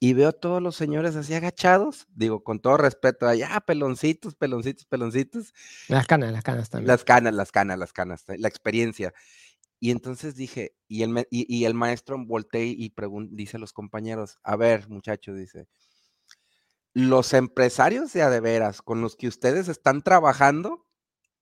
y 0.00 0.12
veo 0.12 0.28
a 0.28 0.32
todos 0.32 0.62
los 0.62 0.76
señores 0.76 1.16
así 1.16 1.34
agachados, 1.34 2.06
digo, 2.14 2.44
con 2.44 2.60
todo 2.60 2.76
respeto, 2.76 3.26
allá, 3.26 3.60
peloncitos, 3.60 4.36
peloncitos, 4.36 4.84
peloncitos. 4.86 5.52
Las 5.88 6.06
canas, 6.06 6.32
las 6.32 6.44
canas 6.44 6.70
también. 6.70 6.86
Las 6.86 7.04
canas, 7.04 7.34
las 7.34 7.50
canas, 7.50 7.78
las 7.78 7.92
canas, 7.92 8.24
la 8.28 8.48
experiencia. 8.48 9.12
Y 9.80 9.90
entonces 9.90 10.34
dije, 10.36 10.74
y 10.88 11.02
el, 11.02 11.26
y, 11.30 11.64
el 11.64 11.74
maestro 11.74 12.16
voltea 12.24 12.62
y 12.64 12.92
dice 13.30 13.56
a 13.56 13.60
los 13.60 13.72
compañeros, 13.72 14.38
a 14.42 14.56
ver, 14.56 14.88
muchachos, 14.88 15.36
dice, 15.36 15.68
los 16.92 17.32
empresarios 17.32 18.12
de 18.12 18.22
adeveras 18.22 18.82
con 18.82 19.00
los 19.00 19.16
que 19.16 19.28
ustedes 19.28 19.68
están 19.68 20.02
trabajando, 20.02 20.86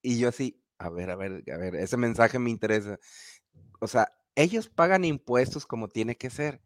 y 0.02 0.18
yo 0.18 0.28
así, 0.28 0.62
a 0.78 0.90
ver, 0.90 1.10
a 1.10 1.16
ver, 1.16 1.44
a 1.50 1.56
ver, 1.56 1.76
ese 1.76 1.96
mensaje 1.96 2.38
me 2.38 2.50
interesa. 2.50 2.98
O 3.80 3.88
sea, 3.88 4.12
ellos 4.34 4.68
pagan 4.68 5.04
impuestos 5.04 5.66
como 5.66 5.88
tiene 5.88 6.16
que 6.16 6.30
ser. 6.30 6.62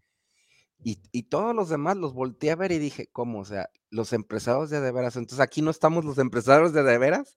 Y, 0.83 1.23
todos 1.25 1.55
los 1.55 1.69
demás 1.69 1.97
los 1.97 2.15
volteé 2.15 2.53
a 2.53 2.57
ver 2.57 2.73
y 2.73 2.79
dije, 2.79 3.09
¿cómo? 3.13 3.41
O 3.41 3.45
sea, 3.45 3.69
los 3.91 4.13
empresarios 4.13 4.71
de 4.71 4.81
de 4.81 4.93
veras. 4.93 5.17
Entonces 5.17 5.41
aquí 5.41 5.63
no 5.63 5.71
estamos 5.71 6.05
los 6.05 6.19
empresarios 6.19 6.73
de 6.73 6.83
de 6.83 6.99
veras. 6.99 7.37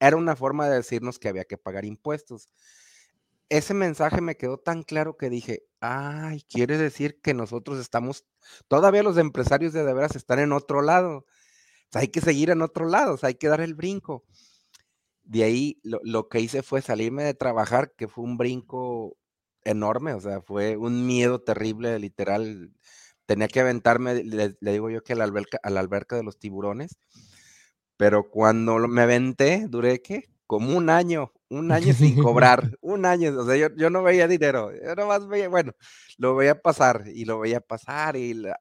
Era 0.00 0.16
una 0.16 0.36
forma 0.36 0.68
de 0.68 0.76
decirnos 0.76 1.18
que 1.18 1.28
había 1.28 1.44
que 1.44 1.58
pagar 1.58 1.84
impuestos. 1.84 2.48
Ese 3.48 3.74
mensaje 3.74 4.20
me 4.20 4.36
quedó 4.36 4.58
tan 4.58 4.82
claro 4.82 5.16
que 5.16 5.30
dije, 5.30 5.64
ay, 5.80 6.42
quiere 6.48 6.78
decir 6.78 7.20
que 7.22 7.34
nosotros 7.34 7.78
estamos, 7.80 8.24
todavía 8.68 9.02
los 9.02 9.18
empresarios 9.18 9.72
de 9.72 9.84
de 9.84 9.94
veras 9.94 10.16
están 10.16 10.38
en 10.40 10.52
otro 10.52 10.82
lado. 10.82 11.26
O 11.94 11.98
hay 11.98 12.08
que 12.08 12.20
seguir 12.20 12.50
en 12.50 12.62
otro 12.62 12.86
lado, 12.86 13.18
hay 13.22 13.34
que 13.34 13.48
dar 13.48 13.60
el 13.60 13.74
brinco. 13.74 14.24
De 15.24 15.44
ahí 15.44 15.80
lo, 15.84 16.00
lo 16.04 16.28
que 16.28 16.40
hice 16.40 16.62
fue 16.62 16.82
salirme 16.82 17.24
de 17.24 17.34
trabajar, 17.34 17.92
que 17.96 18.08
fue 18.08 18.24
un 18.24 18.36
brinco 18.38 19.16
enorme, 19.64 20.14
o 20.14 20.20
sea, 20.20 20.40
fue 20.42 20.76
un 20.76 21.06
miedo 21.06 21.40
terrible, 21.40 21.98
literal. 21.98 22.72
Tenía 23.26 23.48
que 23.48 23.60
aventarme, 23.60 24.24
le, 24.24 24.56
digo 24.60 24.90
yo 24.90 25.02
que 25.02 25.12
a 25.12 25.16
la, 25.16 25.24
alberca, 25.24 25.58
a 25.62 25.70
la 25.70 25.80
alberca 25.80 26.16
de 26.16 26.24
los 26.24 26.38
tiburones, 26.38 26.98
pero 27.96 28.30
cuando 28.30 28.78
me 28.88 29.02
aventé, 29.02 29.66
duré, 29.68 30.02
¿qué? 30.02 30.30
Como 30.46 30.76
un 30.76 30.90
año, 30.90 31.32
un 31.48 31.70
año 31.70 31.92
sin 31.94 32.20
cobrar, 32.20 32.76
un 32.80 33.06
año, 33.06 33.38
o 33.38 33.46
sea, 33.46 33.56
yo, 33.56 33.68
yo 33.76 33.90
no 33.90 34.02
veía 34.02 34.26
dinero, 34.26 34.72
yo 34.72 34.94
nomás 34.96 35.28
veía, 35.28 35.48
bueno, 35.48 35.72
lo 36.18 36.34
veía 36.34 36.60
pasar 36.60 37.04
y 37.06 37.24
lo 37.24 37.38
veía 37.38 37.60
pasar 37.60 38.16
y 38.16 38.34
la, 38.34 38.60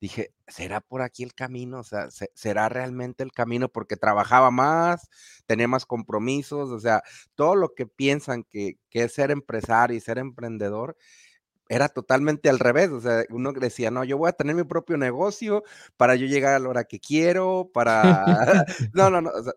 dije, 0.00 0.32
¿será 0.46 0.80
por 0.80 1.02
aquí 1.02 1.22
el 1.22 1.34
camino? 1.34 1.80
O 1.80 1.84
sea, 1.84 2.08
¿será 2.10 2.68
realmente 2.68 3.24
el 3.24 3.32
camino? 3.32 3.68
Porque 3.68 3.96
trabajaba 3.96 4.50
más, 4.50 5.08
tenía 5.46 5.68
más 5.68 5.86
compromisos, 5.86 6.70
o 6.70 6.80
sea, 6.80 7.02
todo 7.34 7.56
lo 7.56 7.74
que 7.74 7.86
piensan 7.86 8.44
que, 8.44 8.78
es 8.90 9.12
ser 9.12 9.30
empresario 9.30 9.96
y 9.96 10.00
ser 10.00 10.18
emprendedor, 10.18 10.96
era 11.68 11.88
totalmente 11.88 12.48
al 12.48 12.58
revés. 12.58 12.90
O 12.90 13.00
sea, 13.00 13.24
uno 13.30 13.52
decía, 13.52 13.90
no, 13.90 14.04
yo 14.04 14.16
voy 14.16 14.28
a 14.28 14.32
tener 14.32 14.54
mi 14.54 14.64
propio 14.64 14.96
negocio 14.96 15.64
para 15.96 16.14
yo 16.16 16.26
llegar 16.26 16.54
a 16.54 16.58
la 16.58 16.68
hora 16.68 16.84
que 16.84 16.98
quiero, 17.00 17.70
para... 17.72 18.64
no, 18.94 19.10
no, 19.10 19.20
no, 19.20 19.30
o 19.30 19.42
sea, 19.42 19.52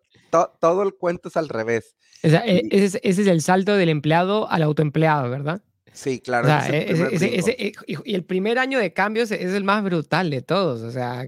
todo 0.59 0.83
el 0.83 0.95
cuento 0.95 1.29
es 1.29 1.37
al 1.37 1.49
revés. 1.49 1.95
O 2.23 2.29
sea, 2.29 2.45
e, 2.45 2.67
ese, 2.71 2.99
es 3.03 3.17
el 3.19 3.41
salto 3.41 3.75
del 3.75 3.89
empleado 3.89 4.49
al 4.49 4.63
autoempleado, 4.63 5.29
¿verdad? 5.29 5.63
Sí, 5.93 6.19
claro. 6.19 6.47
E, 6.71 7.73
y 8.05 8.15
el 8.15 8.23
primer 8.23 8.59
año 8.59 8.79
de 8.79 8.93
cambios 8.93 9.31
es 9.31 9.53
el 9.53 9.63
más 9.63 9.83
brutal 9.83 10.29
de 10.29 10.41
todos. 10.41 10.81
O 10.81 10.91
sea, 10.91 11.25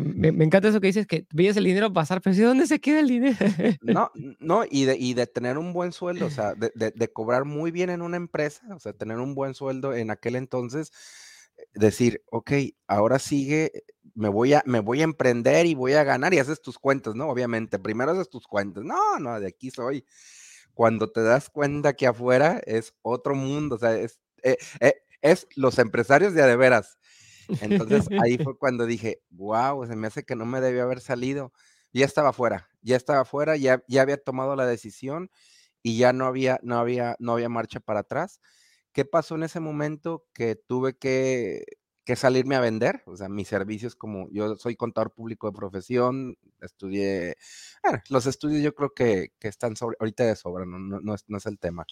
me, 0.00 0.28
encanta 0.44 0.68
eso 0.68 0.80
que 0.80 0.86
dices, 0.86 1.06
que 1.06 1.26
veías 1.32 1.56
el 1.56 1.64
dinero 1.64 1.92
pasar, 1.92 2.20
pero 2.22 2.34
¿sí 2.34 2.42
dónde 2.42 2.66
se 2.66 2.80
queda 2.80 3.00
el 3.00 3.08
dinero? 3.08 3.36
No, 3.82 4.10
no, 4.38 4.64
y 4.70 4.84
de, 4.84 4.96
y 4.96 5.14
de 5.14 5.26
tener 5.26 5.58
un 5.58 5.72
buen 5.72 5.92
sueldo, 5.92 6.26
o 6.26 6.30
sea, 6.30 6.54
de, 6.54 6.70
de, 6.74 7.12
cobrar 7.12 7.44
muy 7.44 7.70
bien 7.70 7.90
en 7.90 8.00
una 8.00 8.16
empresa, 8.16 8.62
o 8.74 8.78
sea, 8.78 8.92
tener 8.92 9.18
un 9.18 9.34
buen 9.34 9.54
sueldo 9.54 9.94
en 9.94 10.10
aquel 10.10 10.36
entonces, 10.36 10.92
decir, 11.74 12.22
ok, 12.30 12.52
ahora 12.86 13.18
sigue, 13.18 13.72
me 14.14 14.28
voy 14.28 14.54
a, 14.54 14.62
me 14.66 14.80
voy 14.80 15.00
a 15.00 15.04
emprender 15.04 15.66
y 15.66 15.74
voy 15.74 15.94
a 15.94 16.04
ganar 16.04 16.32
y 16.32 16.38
haces 16.38 16.62
tus 16.62 16.78
cuentas, 16.78 17.14
¿no? 17.14 17.28
Obviamente, 17.28 17.78
primero 17.78 18.12
haces 18.12 18.28
tus 18.28 18.46
cuentas, 18.46 18.84
no, 18.84 19.18
no, 19.18 19.40
de 19.40 19.48
aquí 19.48 19.70
soy 19.70 20.04
cuando 20.74 21.10
te 21.10 21.22
das 21.22 21.50
cuenta 21.50 21.94
que 21.94 22.06
afuera 22.06 22.60
es 22.66 22.94
otro 23.02 23.34
mundo, 23.34 23.76
o 23.76 23.78
sea, 23.78 23.96
es, 23.96 24.18
eh, 24.42 24.56
eh, 24.80 24.94
es 25.20 25.46
los 25.56 25.78
empresarios 25.78 26.34
de 26.34 26.42
adeveras. 26.42 26.98
Entonces 27.60 28.06
ahí 28.22 28.38
fue 28.38 28.56
cuando 28.58 28.86
dije, 28.86 29.22
wow, 29.30 29.86
se 29.86 29.96
me 29.96 30.06
hace 30.06 30.24
que 30.24 30.36
no 30.36 30.46
me 30.46 30.60
debió 30.60 30.82
haber 30.82 31.00
salido. 31.00 31.52
Ya 31.92 32.06
estaba 32.06 32.30
afuera, 32.30 32.68
ya 32.80 32.96
estaba 32.96 33.20
afuera, 33.20 33.56
ya, 33.56 33.82
ya 33.86 34.02
había 34.02 34.16
tomado 34.16 34.56
la 34.56 34.66
decisión 34.66 35.30
y 35.82 35.98
ya 35.98 36.12
no 36.12 36.26
había, 36.26 36.58
no 36.62 36.78
había, 36.78 37.16
no 37.18 37.32
había 37.32 37.48
marcha 37.48 37.80
para 37.80 38.00
atrás. 38.00 38.40
¿Qué 38.92 39.04
pasó 39.04 39.34
en 39.34 39.42
ese 39.42 39.60
momento? 39.60 40.24
Que 40.32 40.54
tuve 40.56 40.96
que 40.96 41.64
que 42.04 42.16
salirme 42.16 42.56
a 42.56 42.60
vender, 42.60 43.02
o 43.06 43.16
sea, 43.16 43.28
mis 43.28 43.48
servicios 43.48 43.94
como 43.94 44.28
yo 44.30 44.56
soy 44.56 44.76
contador 44.76 45.12
público 45.12 45.46
de 45.46 45.56
profesión, 45.56 46.36
estudié, 46.60 47.36
los 48.08 48.26
estudios 48.26 48.62
yo 48.62 48.74
creo 48.74 48.92
que, 48.94 49.32
están 49.40 49.74
ahorita 49.80 50.24
de 50.24 50.36
sobra, 50.36 50.64
no, 50.66 50.78
no, 50.78 51.14
es, 51.14 51.24
no, 51.28 51.38
es, 51.38 51.46
el 51.46 51.58
tema. 51.58 51.86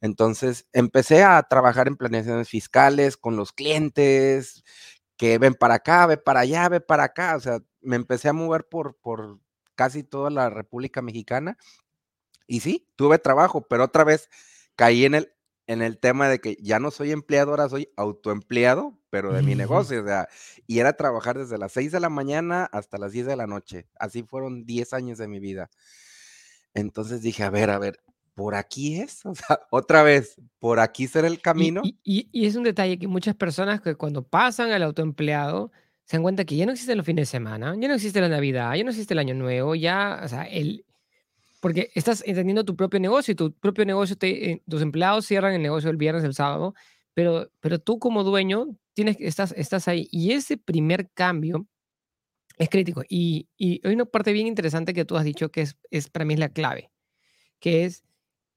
Entonces, 0.00 0.66
empecé 0.72 1.24
a 1.24 1.42
trabajar 1.44 1.88
en 1.88 1.96
planeaciones 1.96 2.48
fiscales 2.48 3.16
con 3.16 3.36
los 3.36 3.52
clientes, 3.52 4.64
que 5.16 5.38
ven 5.38 5.54
para 5.54 5.74
acá, 5.74 6.06
ve 6.06 6.16
para 6.16 6.40
allá, 6.40 6.68
ve 6.68 6.80
para 6.80 7.04
acá, 7.04 7.36
o 7.36 7.40
sea, 7.40 7.60
me 7.80 7.96
empecé 7.96 8.28
a 8.28 8.32
mover 8.32 8.66
por, 8.68 8.96
por 8.96 9.40
casi 9.74 10.04
toda 10.04 10.30
la 10.30 10.50
República 10.50 11.02
Mexicana. 11.02 11.58
Y 12.46 12.60
sí, 12.60 12.88
tuve 12.96 13.18
trabajo, 13.18 13.66
pero 13.68 13.84
otra 13.84 14.04
vez 14.04 14.30
caí 14.76 15.04
en 15.04 15.16
el, 15.16 15.32
en 15.68 15.82
el 15.82 15.98
tema 15.98 16.28
de 16.28 16.40
que 16.40 16.56
ya 16.60 16.80
no 16.80 16.90
soy 16.90 17.12
empleado, 17.12 17.50
ahora 17.50 17.68
soy 17.68 17.90
autoempleado, 17.96 18.98
pero 19.10 19.34
de 19.34 19.42
mi 19.42 19.54
negocio, 19.54 20.02
o 20.02 20.06
sea, 20.06 20.26
y 20.66 20.80
era 20.80 20.94
trabajar 20.94 21.38
desde 21.38 21.58
las 21.58 21.72
6 21.72 21.92
de 21.92 22.00
la 22.00 22.08
mañana 22.08 22.64
hasta 22.72 22.98
las 22.98 23.12
10 23.12 23.26
de 23.26 23.36
la 23.36 23.46
noche. 23.46 23.86
Así 23.98 24.22
fueron 24.22 24.64
10 24.64 24.94
años 24.94 25.18
de 25.18 25.28
mi 25.28 25.38
vida. 25.38 25.70
Entonces 26.72 27.20
dije, 27.20 27.44
a 27.44 27.50
ver, 27.50 27.68
a 27.68 27.78
ver, 27.78 28.00
por 28.34 28.54
aquí 28.54 28.98
es, 28.98 29.24
o 29.26 29.34
sea, 29.34 29.60
otra 29.70 30.02
vez, 30.02 30.40
por 30.58 30.80
aquí 30.80 31.06
será 31.06 31.28
el 31.28 31.40
camino. 31.42 31.82
Y, 31.84 32.28
y, 32.32 32.46
es 32.46 32.56
un 32.56 32.64
detalle 32.64 32.98
que 32.98 33.06
muchas 33.06 33.34
personas 33.34 33.82
que 33.82 33.94
cuando 33.94 34.26
pasan 34.26 34.72
al 34.72 34.82
autoempleado 34.82 35.70
se 36.06 36.16
dan 36.16 36.22
cuenta 36.22 36.46
que 36.46 36.56
ya 36.56 36.64
no 36.64 36.72
existen 36.72 36.96
los 36.96 37.04
fines 37.04 37.28
de 37.28 37.30
semana, 37.30 37.76
ya 37.78 37.88
no 37.88 37.94
existe 37.94 38.22
la 38.22 38.30
Navidad, 38.30 38.74
ya 38.74 38.84
no 38.84 38.90
existe 38.90 39.12
el 39.12 39.18
Año 39.18 39.34
Nuevo, 39.34 39.74
ya, 39.74 40.22
o 40.24 40.28
sea, 40.28 40.44
el, 40.44 40.86
porque 41.60 41.90
estás 41.94 42.22
entendiendo 42.26 42.64
tu 42.64 42.76
propio 42.76 43.00
negocio 43.00 43.32
y 43.32 43.34
tu 43.34 43.52
propio 43.52 43.84
negocio, 43.84 44.16
te, 44.16 44.50
eh, 44.50 44.62
tus 44.68 44.82
empleados 44.82 45.26
cierran 45.26 45.54
el 45.54 45.62
negocio 45.62 45.90
el 45.90 45.96
viernes, 45.96 46.24
el 46.24 46.34
sábado, 46.34 46.74
pero, 47.14 47.50
pero 47.60 47.78
tú 47.78 47.98
como 47.98 48.24
dueño 48.24 48.76
tienes, 48.94 49.16
estás, 49.20 49.52
estás 49.56 49.88
ahí. 49.88 50.08
Y 50.10 50.32
ese 50.32 50.56
primer 50.56 51.10
cambio 51.12 51.66
es 52.58 52.68
crítico. 52.68 53.02
Y, 53.08 53.48
y 53.56 53.80
hay 53.86 53.94
una 53.94 54.04
parte 54.04 54.32
bien 54.32 54.46
interesante 54.46 54.94
que 54.94 55.04
tú 55.04 55.16
has 55.16 55.24
dicho 55.24 55.50
que 55.50 55.62
es, 55.62 55.76
es 55.90 56.08
para 56.10 56.24
mí 56.24 56.34
es 56.34 56.40
la 56.40 56.50
clave, 56.50 56.90
que 57.60 57.84
es 57.84 58.04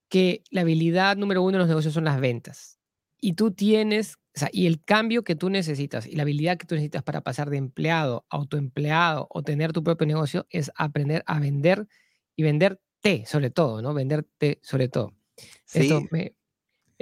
que 0.10 0.44
la 0.50 0.62
habilidad 0.62 1.18
número 1.18 1.42
uno 1.42 1.56
en 1.56 1.60
los 1.60 1.70
negocios 1.70 1.94
son 1.94 2.04
las 2.04 2.20
ventas. 2.20 2.80
Y 3.20 3.34
tú 3.34 3.52
tienes, 3.52 4.18
o 4.36 4.40
sea, 4.40 4.50
y 4.52 4.68
el 4.68 4.84
cambio 4.84 5.24
que 5.24 5.36
tú 5.36 5.50
necesitas 5.50 6.06
y 6.06 6.16
la 6.16 6.24
habilidad 6.24 6.58
que 6.58 6.66
tú 6.66 6.76
necesitas 6.76 7.04
para 7.04 7.22
pasar 7.22 7.50
de 7.50 7.58
empleado 7.58 8.26
a 8.30 8.38
autoempleado 8.38 9.28
o 9.30 9.44
tener 9.44 9.74
tu 9.74 9.84
propio 9.84 10.08
negocio 10.08 10.48
es 10.50 10.72
aprender 10.76 11.24
a 11.28 11.40
vender 11.40 11.88
y 12.36 12.44
vender 12.44 12.80
té, 13.02 13.26
sobre 13.26 13.50
todo, 13.50 13.82
¿no? 13.82 13.94
Venderte 13.94 14.60
sobre 14.62 14.88
todo. 14.88 15.14
Sí. 15.66 15.90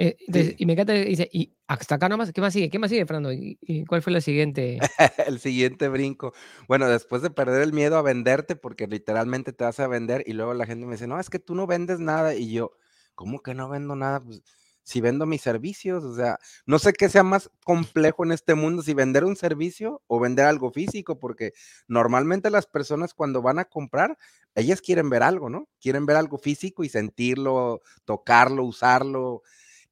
Eh, 0.02 0.16
y 0.56 0.64
me 0.64 0.72
encanta, 0.72 0.94
dice, 0.94 1.28
y 1.30 1.52
hasta 1.66 1.96
acá 1.96 2.08
nomás, 2.08 2.32
¿qué 2.32 2.40
más 2.40 2.54
sigue? 2.54 2.70
¿Qué 2.70 2.78
más 2.78 2.88
sigue, 2.88 3.04
Fernando? 3.04 3.34
¿Y, 3.34 3.84
cuál 3.86 4.00
fue 4.00 4.14
la 4.14 4.22
siguiente? 4.22 4.78
el 5.26 5.38
siguiente 5.40 5.88
brinco. 5.88 6.32
Bueno, 6.68 6.88
después 6.88 7.20
de 7.20 7.28
perder 7.28 7.60
el 7.60 7.74
miedo 7.74 7.98
a 7.98 8.02
venderte, 8.02 8.56
porque 8.56 8.86
literalmente 8.86 9.52
te 9.52 9.64
vas 9.64 9.78
a 9.78 9.88
vender, 9.88 10.24
y 10.26 10.32
luego 10.32 10.54
la 10.54 10.64
gente 10.64 10.86
me 10.86 10.92
dice, 10.92 11.06
no, 11.06 11.20
es 11.20 11.28
que 11.28 11.38
tú 11.38 11.54
no 11.54 11.66
vendes 11.66 12.00
nada, 12.00 12.34
y 12.34 12.50
yo, 12.50 12.72
¿cómo 13.14 13.42
que 13.42 13.52
no 13.52 13.68
vendo 13.68 13.94
nada? 13.94 14.20
Pues 14.20 14.42
si 14.90 15.00
vendo 15.00 15.24
mis 15.24 15.40
servicios, 15.40 16.02
o 16.02 16.16
sea, 16.16 16.40
no 16.66 16.80
sé 16.80 16.92
qué 16.92 17.08
sea 17.08 17.22
más 17.22 17.48
complejo 17.64 18.24
en 18.24 18.32
este 18.32 18.56
mundo, 18.56 18.82
si 18.82 18.92
vender 18.92 19.24
un 19.24 19.36
servicio 19.36 20.02
o 20.08 20.18
vender 20.18 20.46
algo 20.46 20.72
físico, 20.72 21.20
porque 21.20 21.52
normalmente 21.86 22.50
las 22.50 22.66
personas 22.66 23.14
cuando 23.14 23.40
van 23.40 23.60
a 23.60 23.66
comprar, 23.66 24.18
ellas 24.56 24.80
quieren 24.80 25.08
ver 25.08 25.22
algo, 25.22 25.48
¿no? 25.48 25.68
Quieren 25.80 26.06
ver 26.06 26.16
algo 26.16 26.38
físico 26.38 26.82
y 26.82 26.88
sentirlo, 26.88 27.82
tocarlo, 28.04 28.64
usarlo, 28.64 29.42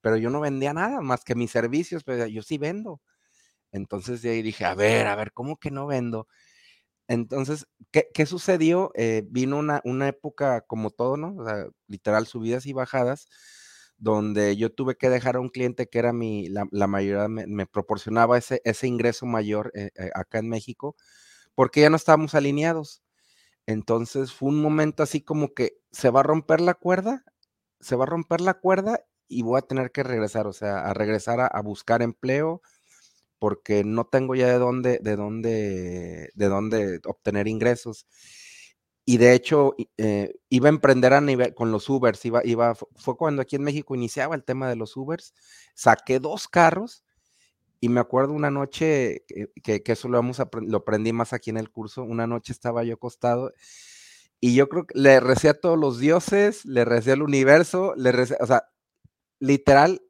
pero 0.00 0.17
yo 0.17 0.31
no 0.31 0.40
vendía 0.40 0.73
nada 0.75 1.00
más 1.00 1.23
que 1.23 1.37
mis 1.37 1.52
servicios, 1.52 2.02
pero 2.02 2.26
yo 2.26 2.43
sí 2.43 2.59
vendo. 2.59 3.00
Entonces 3.71 4.21
de 4.23 4.31
ahí 4.31 4.43
dije, 4.43 4.64
a 4.64 4.75
ver, 4.75 5.07
a 5.07 5.14
ver, 5.14 5.33
¿cómo 5.33 5.59
que 5.59 5.71
no 5.71 5.87
vendo? 5.87 6.26
Entonces, 7.07 7.69
¿qué, 7.93 8.26
sucedió? 8.26 8.90
Eh, 8.97 9.23
vino 9.28 9.59
una, 9.59 9.81
una 9.85 10.09
época 10.09 10.62
como 10.62 10.90
todo, 10.90 11.17
¿no? 11.17 11.37
O 11.37 11.45
sea, 11.45 11.69
literal 11.87 12.26
subidas 12.26 12.67
y 12.67 12.73
bajadas 12.73 13.28
donde 13.99 14.57
yo 14.57 14.73
tuve 14.73 14.97
que 14.97 15.11
dejar 15.11 15.37
a 15.37 15.40
un 15.40 15.49
cliente 15.50 15.88
que 15.88 15.99
era 15.99 16.12
mi, 16.12 16.49
la, 16.49 16.87
mayoría 16.87 17.28
me, 17.28 17.67
proporcionaba 17.67 18.38
ese, 18.38 18.62
ese 18.64 18.87
ingreso 18.87 19.26
mayor 19.26 19.73
eh, 19.75 19.90
eh, 19.97 20.11
acá 20.14 20.38
en 20.38 20.49
México, 20.49 20.97
porque 21.55 21.83
ya 21.83 21.90
no 21.90 21.97
estábamos 21.97 22.35
alineados. 22.35 23.02
Entonces 23.67 24.33
fue 24.33 24.50
un 24.50 24.62
momento 24.62 25.02
así 25.02 25.21
como 25.21 25.55
que 25.55 25.78
se 25.93 26.11
va 26.11 26.21
a 26.21 26.23
romper 26.23 26.61
la 26.61 26.75
cuerda, 26.75 27.25
se 27.81 27.97
va 27.97 28.05
a 28.05 28.07
romper 28.07 28.40
la 28.40 28.55
cuerda 28.55 29.05
y 29.28 29.43
voy 29.43 29.59
a 29.59 29.62
tener 29.62 29.93
que 29.93 30.02
regresar, 30.02 30.47
o 30.47 30.52
sea, 30.52 30.81
a 30.87 30.95
regresar 30.95 31.40
a, 31.40 31.61
buscar 31.62 32.02
empleo, 32.02 32.62
porque 33.38 33.85
no 33.85 34.07
tengo 34.07 34.35
ya 34.35 34.49
de 34.49 34.59
dónde, 34.59 34.99
de 35.02 35.17
dónde, 35.17 36.31
de 36.35 36.49
dónde 36.49 37.00
obtener 37.07 37.49
ingresos. 37.49 38.07
Y 39.10 39.16
de 39.16 39.32
hecho, 39.32 39.74
eh, 39.96 40.34
iba 40.50 40.68
a 40.68 40.68
emprender 40.68 41.14
a 41.14 41.22
nivel, 41.22 41.54
con 41.54 41.72
los 41.72 41.88
Ubers, 41.88 42.22
iba, 42.26 42.42
iba, 42.44 42.74
fue 42.74 43.16
cuando 43.16 43.40
aquí 43.40 43.56
en 43.56 43.62
México 43.62 43.94
iniciaba 43.94 44.34
el 44.34 44.44
tema 44.44 44.68
de 44.68 44.76
los 44.76 44.98
Ubers, 44.98 45.32
saqué 45.72 46.20
dos 46.20 46.46
carros 46.46 47.04
y 47.80 47.88
me 47.88 48.00
acuerdo 48.00 48.34
una 48.34 48.50
noche 48.50 49.24
que, 49.64 49.82
que, 49.82 49.92
eso 49.92 50.08
lo, 50.08 50.18
vamos 50.18 50.40
a, 50.40 50.50
lo 50.60 50.76
aprendí 50.76 51.14
más 51.14 51.32
aquí 51.32 51.48
en 51.48 51.56
el 51.56 51.70
curso, 51.70 52.02
una 52.02 52.26
noche 52.26 52.52
estaba 52.52 52.84
yo 52.84 52.96
acostado 52.96 53.54
y 54.40 54.54
yo 54.54 54.68
creo 54.68 54.86
que 54.86 54.98
le 54.98 55.20
recé 55.20 55.48
a 55.48 55.58
todos 55.58 55.78
los 55.78 55.98
dioses, 55.98 56.66
le 56.66 56.84
recé 56.84 57.12
al 57.12 57.22
universo, 57.22 57.94
le 57.96 58.12
recé, 58.12 58.36
o 58.40 58.46
sea, 58.46 58.64
literal, 59.38 60.02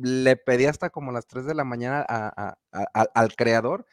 le 0.00 0.36
pedí 0.36 0.64
hasta 0.64 0.88
como 0.88 1.12
las 1.12 1.26
3 1.26 1.44
de 1.44 1.54
la 1.54 1.64
mañana 1.64 2.00
al 2.72 3.36
creador 3.36 3.84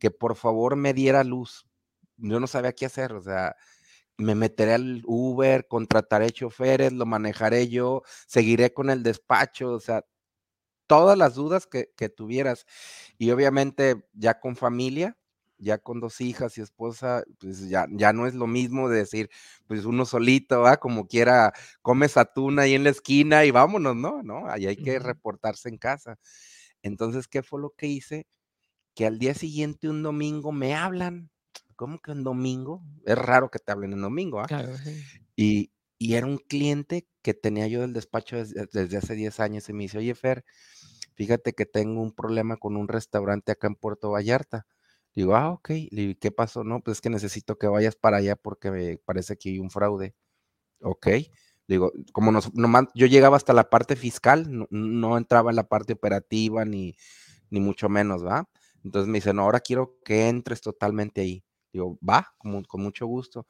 que 0.00 0.10
por 0.10 0.34
favor 0.34 0.74
me 0.74 0.94
diera 0.94 1.22
luz. 1.22 1.68
Yo 2.16 2.40
no 2.40 2.48
sabía 2.48 2.72
qué 2.72 2.86
hacer, 2.86 3.12
o 3.12 3.20
sea, 3.20 3.54
me 4.16 4.34
meteré 4.34 4.74
al 4.74 5.02
Uber, 5.06 5.66
contrataré 5.68 6.30
choferes, 6.30 6.92
lo 6.92 7.06
manejaré 7.06 7.68
yo, 7.68 8.02
seguiré 8.26 8.72
con 8.72 8.90
el 8.90 9.02
despacho, 9.02 9.72
o 9.72 9.80
sea, 9.80 10.04
todas 10.86 11.18
las 11.18 11.34
dudas 11.34 11.66
que, 11.66 11.86
tuvieras. 12.10 12.66
Y 13.18 13.30
obviamente 13.30 14.06
ya 14.12 14.40
con 14.40 14.56
familia, 14.56 15.16
ya 15.58 15.78
con 15.78 16.00
dos 16.00 16.20
hijas 16.20 16.58
y 16.58 16.60
esposa, 16.62 17.24
pues 17.38 17.68
ya, 17.68 17.86
ya 17.90 18.12
no 18.12 18.26
es 18.26 18.34
lo 18.34 18.46
mismo 18.46 18.88
de 18.88 18.98
decir, 18.98 19.30
pues 19.66 19.84
uno 19.84 20.04
solito, 20.04 20.60
va, 20.60 20.78
como 20.78 21.06
quiera, 21.06 21.52
comes 21.82 22.16
atún 22.16 22.58
ahí 22.58 22.74
en 22.74 22.84
la 22.84 22.90
esquina 22.90 23.44
y 23.44 23.50
vámonos, 23.50 23.96
¿no? 23.96 24.22
¿No? 24.22 24.48
Ahí 24.48 24.66
hay 24.66 24.76
que 24.76 24.98
reportarse 24.98 25.68
en 25.68 25.78
casa. 25.78 26.18
Entonces, 26.82 27.28
¿qué 27.28 27.42
fue 27.42 27.60
lo 27.60 27.70
que 27.70 27.86
hice? 27.86 28.26
Que 28.94 29.06
al 29.06 29.18
día 29.18 29.34
siguiente, 29.34 29.88
un 29.88 30.02
domingo, 30.02 30.52
me 30.52 30.74
hablan 30.74 31.30
¿cómo 31.74 32.00
que 32.00 32.12
en 32.12 32.24
domingo? 32.24 32.82
Es 33.04 33.16
raro 33.16 33.50
que 33.50 33.58
te 33.58 33.72
hablen 33.72 33.92
en 33.92 34.02
domingo, 34.02 34.40
¿ah? 34.40 34.46
Claro, 34.46 34.72
y, 35.36 35.70
era 35.98 36.26
un 36.26 36.38
cliente 36.38 37.08
que 37.22 37.32
tenía 37.32 37.66
yo 37.66 37.80
del 37.80 37.94
despacho 37.94 38.36
desde, 38.36 38.96
hace 38.96 39.14
10 39.14 39.40
años 39.40 39.68
y 39.68 39.72
me 39.72 39.84
dice, 39.84 39.96
oye, 39.98 40.14
Fer, 40.14 40.44
fíjate 41.14 41.54
que 41.54 41.64
tengo 41.64 42.02
un 42.02 42.12
problema 42.12 42.56
con 42.58 42.76
un 42.76 42.88
restaurante 42.88 43.52
acá 43.52 43.68
en 43.68 43.76
Puerto 43.76 44.10
Vallarta. 44.10 44.66
Digo, 45.14 45.34
ah, 45.34 45.50
ok. 45.52 45.70
Le 45.90 46.16
¿qué 46.16 46.30
pasó? 46.30 46.62
No, 46.62 46.80
pues 46.80 46.98
es 46.98 47.00
que 47.00 47.08
necesito 47.08 47.56
que 47.56 47.68
vayas 47.68 47.96
para 47.96 48.18
allá 48.18 48.36
porque 48.36 48.70
me 48.70 48.98
parece 48.98 49.36
que 49.36 49.50
hay 49.50 49.58
un 49.60 49.70
fraude. 49.70 50.14
Ok. 50.82 51.08
Digo, 51.66 51.92
como 52.12 52.30
nos, 52.32 52.50
yo 52.94 53.06
llegaba 53.06 53.36
hasta 53.38 53.54
la 53.54 53.70
parte 53.70 53.96
fiscal, 53.96 54.46
no, 54.70 55.16
entraba 55.16 55.50
en 55.50 55.56
la 55.56 55.66
parte 55.66 55.94
operativa 55.94 56.64
ni, 56.66 56.94
ni 57.48 57.60
mucho 57.60 57.88
menos, 57.88 58.24
¿va? 58.24 58.46
Entonces 58.84 59.08
me 59.08 59.18
dice, 59.18 59.32
no, 59.32 59.42
ahora 59.42 59.60
quiero 59.60 59.98
que 60.04 60.28
entres 60.28 60.60
totalmente 60.60 61.22
ahí. 61.22 61.42
Digo, 61.74 61.98
va, 62.08 62.32
con, 62.38 62.64
mucho 62.74 63.06
gusto. 63.06 63.46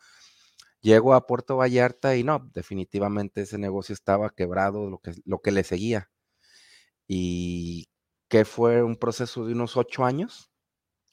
Llego 0.80 1.14
a 1.14 1.26
Puerto 1.26 1.58
Vallarta 1.58 2.16
y 2.16 2.24
no, 2.24 2.50
definitivamente 2.54 3.42
ese 3.42 3.58
negocio 3.58 3.92
estaba 3.92 4.30
quebrado, 4.30 4.88
lo 4.88 4.98
que, 4.98 5.12
lo 5.26 5.40
que 5.40 5.52
le 5.52 5.62
seguía. 5.62 6.10
Y 7.06 7.88
que 8.28 8.46
fue 8.46 8.82
un 8.82 8.96
proceso 8.96 9.44
de 9.46 9.52
unos 9.52 9.76
ocho 9.76 10.06
años, 10.06 10.50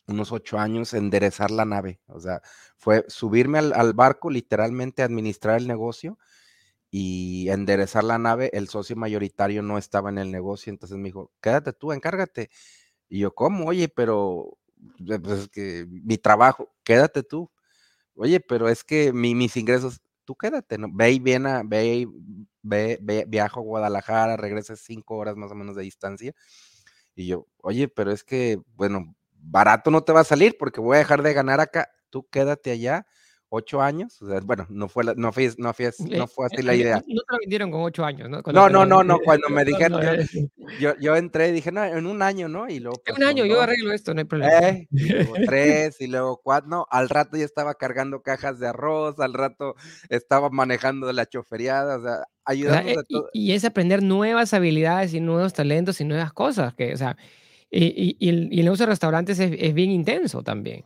unos 0.07 0.31
ocho 0.31 0.57
años 0.57 0.93
enderezar 0.93 1.51
la 1.51 1.65
nave. 1.65 1.99
O 2.07 2.21
sea, 2.21 2.41
fue 2.77 3.03
subirme 3.09 3.59
al, 3.59 3.93
barco, 3.93 4.29
literalmente 4.29 5.03
administrar 5.03 5.57
el 5.57 5.67
negocio 5.67 6.17
y 6.89 7.49
enderezar 7.49 8.05
la 8.05 8.17
nave. 8.19 8.51
El 8.53 8.69
socio 8.69 8.95
mayoritario 8.95 9.63
no 9.63 9.77
estaba 9.77 10.09
en 10.09 10.17
el 10.19 10.31
negocio, 10.31 10.71
entonces 10.71 10.97
me 10.97 11.09
dijo, 11.09 11.31
quédate 11.41 11.73
tú, 11.73 11.91
encárgate. 11.91 12.49
Y 13.09 13.19
yo, 13.19 13.35
¿cómo? 13.35 13.65
Oye, 13.67 13.89
pero 13.89 14.57
pues 15.23 15.39
es 15.41 15.49
que 15.49 15.85
mi 15.89 16.17
trabajo, 16.17 16.69
quédate 16.83 17.23
tú. 17.23 17.51
Oye, 18.15 18.39
pero 18.39 18.69
es 18.69 18.83
que 18.83 19.13
mis 19.13 19.57
ingresos, 19.57 20.01
tú 20.25 20.35
quédate, 20.35 20.77
¿no? 20.77 20.87
Ve 20.93 21.11
y 21.13 21.19
viene, 21.19 21.63
ve, 21.65 22.07
ve, 22.63 22.99
ve, 23.01 23.25
viajo 23.27 23.61
a 23.61 23.63
Guadalajara, 23.63 24.37
regresa 24.37 24.75
cinco 24.75 25.17
horas 25.17 25.35
más 25.37 25.51
o 25.51 25.55
menos 25.55 25.75
de 25.75 25.83
distancia. 25.83 26.33
Y 27.15 27.27
yo, 27.27 27.47
oye, 27.57 27.87
pero 27.87 28.11
es 28.11 28.23
que, 28.23 28.59
bueno, 28.75 29.15
barato 29.33 29.91
no 29.91 30.03
te 30.03 30.13
va 30.13 30.21
a 30.21 30.25
salir 30.25 30.57
porque 30.59 30.81
voy 30.81 30.95
a 30.97 30.99
dejar 30.99 31.23
de 31.23 31.33
ganar 31.33 31.59
acá, 31.61 31.89
tú 32.09 32.27
quédate 32.29 32.71
allá 32.71 33.07
ocho 33.53 33.81
años. 33.81 34.19
O 34.21 34.27
sea, 34.27 34.39
bueno, 34.39 34.65
no 34.69 34.87
fue, 34.87 35.03
no 35.15 35.31
fue, 35.33 35.51
no 35.57 35.73
fue, 35.73 35.91
no 36.09 36.27
fue 36.27 36.45
así 36.45 36.63
la 36.63 36.73
idea. 36.73 36.95
No 36.95 37.21
te 37.21 37.33
lo 37.33 37.39
vendieron 37.39 37.69
con 37.69 37.81
ocho 37.81 38.03
años, 38.05 38.29
¿no? 38.29 38.41
no, 38.45 38.69
no, 38.69 38.85
no, 38.85 39.03
no, 39.03 39.19
cuando 39.19 39.49
me 39.49 39.65
dijeron, 39.65 40.01
yo, 40.79 40.93
yo, 40.99 41.15
entré 41.17 41.49
y 41.49 41.51
dije, 41.51 41.71
no, 41.71 41.83
en 41.83 42.05
un 42.05 42.21
año, 42.21 42.47
¿no? 42.47 42.69
Y 42.69 42.79
luego. 42.79 43.01
En 43.05 43.15
un 43.17 43.23
año, 43.23 43.45
yo 43.45 43.61
arreglo 43.61 43.91
esto, 43.91 44.13
no 44.13 44.21
hay 44.21 44.25
problema. 44.25 44.69
Eh, 44.69 44.87
y 44.91 45.09
luego 45.09 45.33
tres, 45.45 45.99
y 45.99 46.07
luego 46.07 46.39
cuatro, 46.41 46.69
no, 46.69 46.87
al 46.89 47.09
rato 47.09 47.37
ya 47.37 47.43
estaba 47.43 47.75
cargando 47.75 48.21
cajas 48.21 48.57
de 48.59 48.67
arroz, 48.67 49.19
al 49.19 49.33
rato 49.33 49.75
estaba 50.09 50.49
manejando 50.49 51.11
la 51.11 51.25
choferiada, 51.25 51.97
o 51.97 52.03
sea, 52.03 52.23
ayudando 52.45 53.01
a 53.01 53.03
todo. 53.03 53.29
Y, 53.33 53.51
es 53.51 53.65
aprender 53.65 54.01
nuevas 54.01 54.53
habilidades 54.53 55.13
y 55.13 55.19
nuevos 55.19 55.53
talentos 55.53 55.99
y 55.99 56.05
nuevas 56.05 56.31
cosas, 56.31 56.73
que, 56.73 56.93
o 56.93 56.97
sea, 56.97 57.17
y, 57.69 58.15
y, 58.17 58.29
el, 58.29 58.49
negocio 58.49 58.85
de 58.85 58.91
restaurantes 58.91 59.39
es, 59.39 59.51
es 59.57 59.73
bien 59.73 59.91
intenso 59.91 60.41
también. 60.41 60.85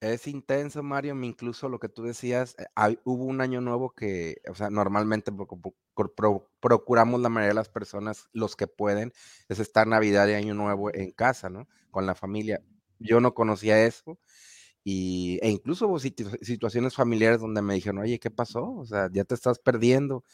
Es 0.00 0.28
intenso, 0.28 0.82
Mario. 0.82 1.14
Incluso 1.24 1.68
lo 1.68 1.80
que 1.80 1.88
tú 1.88 2.04
decías, 2.04 2.54
eh, 2.58 2.98
hubo 3.04 3.24
un 3.24 3.40
año 3.40 3.60
nuevo 3.60 3.90
que, 3.90 4.40
o 4.48 4.54
sea, 4.54 4.70
normalmente 4.70 5.32
procuramos 6.60 7.20
la 7.20 7.28
mayoría 7.28 7.48
de 7.48 7.54
las 7.54 7.68
personas, 7.68 8.28
los 8.32 8.54
que 8.54 8.68
pueden, 8.68 9.12
es 9.48 9.58
estar 9.58 9.86
Navidad 9.88 10.28
y 10.28 10.34
Año 10.34 10.54
Nuevo 10.54 10.94
en 10.94 11.10
casa, 11.10 11.50
¿no? 11.50 11.68
Con 11.90 12.06
la 12.06 12.14
familia. 12.14 12.62
Yo 13.00 13.20
no 13.20 13.34
conocía 13.34 13.84
eso. 13.84 14.18
Y, 14.84 15.38
e 15.42 15.50
incluso 15.50 15.88
hubo 15.88 15.98
situaciones 15.98 16.94
familiares 16.94 17.40
donde 17.40 17.62
me 17.62 17.74
dijeron, 17.74 17.98
oye, 17.98 18.20
¿qué 18.20 18.30
pasó? 18.30 18.72
O 18.74 18.86
sea, 18.86 19.08
ya 19.12 19.24
te 19.24 19.34
estás 19.34 19.58
perdiendo. 19.58 20.24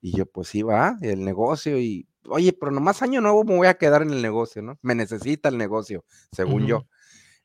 Y 0.00 0.16
yo, 0.16 0.26
pues 0.26 0.48
sí, 0.48 0.62
va, 0.62 0.96
el 1.00 1.24
negocio. 1.24 1.78
Y, 1.78 2.08
oye, 2.28 2.52
pero 2.52 2.72
nomás 2.72 3.02
año 3.02 3.20
nuevo 3.20 3.44
me 3.44 3.56
voy 3.56 3.68
a 3.68 3.74
quedar 3.78 4.02
en 4.02 4.10
el 4.10 4.20
negocio, 4.20 4.62
¿no? 4.62 4.78
Me 4.82 4.96
necesita 4.96 5.48
el 5.48 5.58
negocio, 5.58 6.04
según 6.32 6.66
yo. 6.66 6.88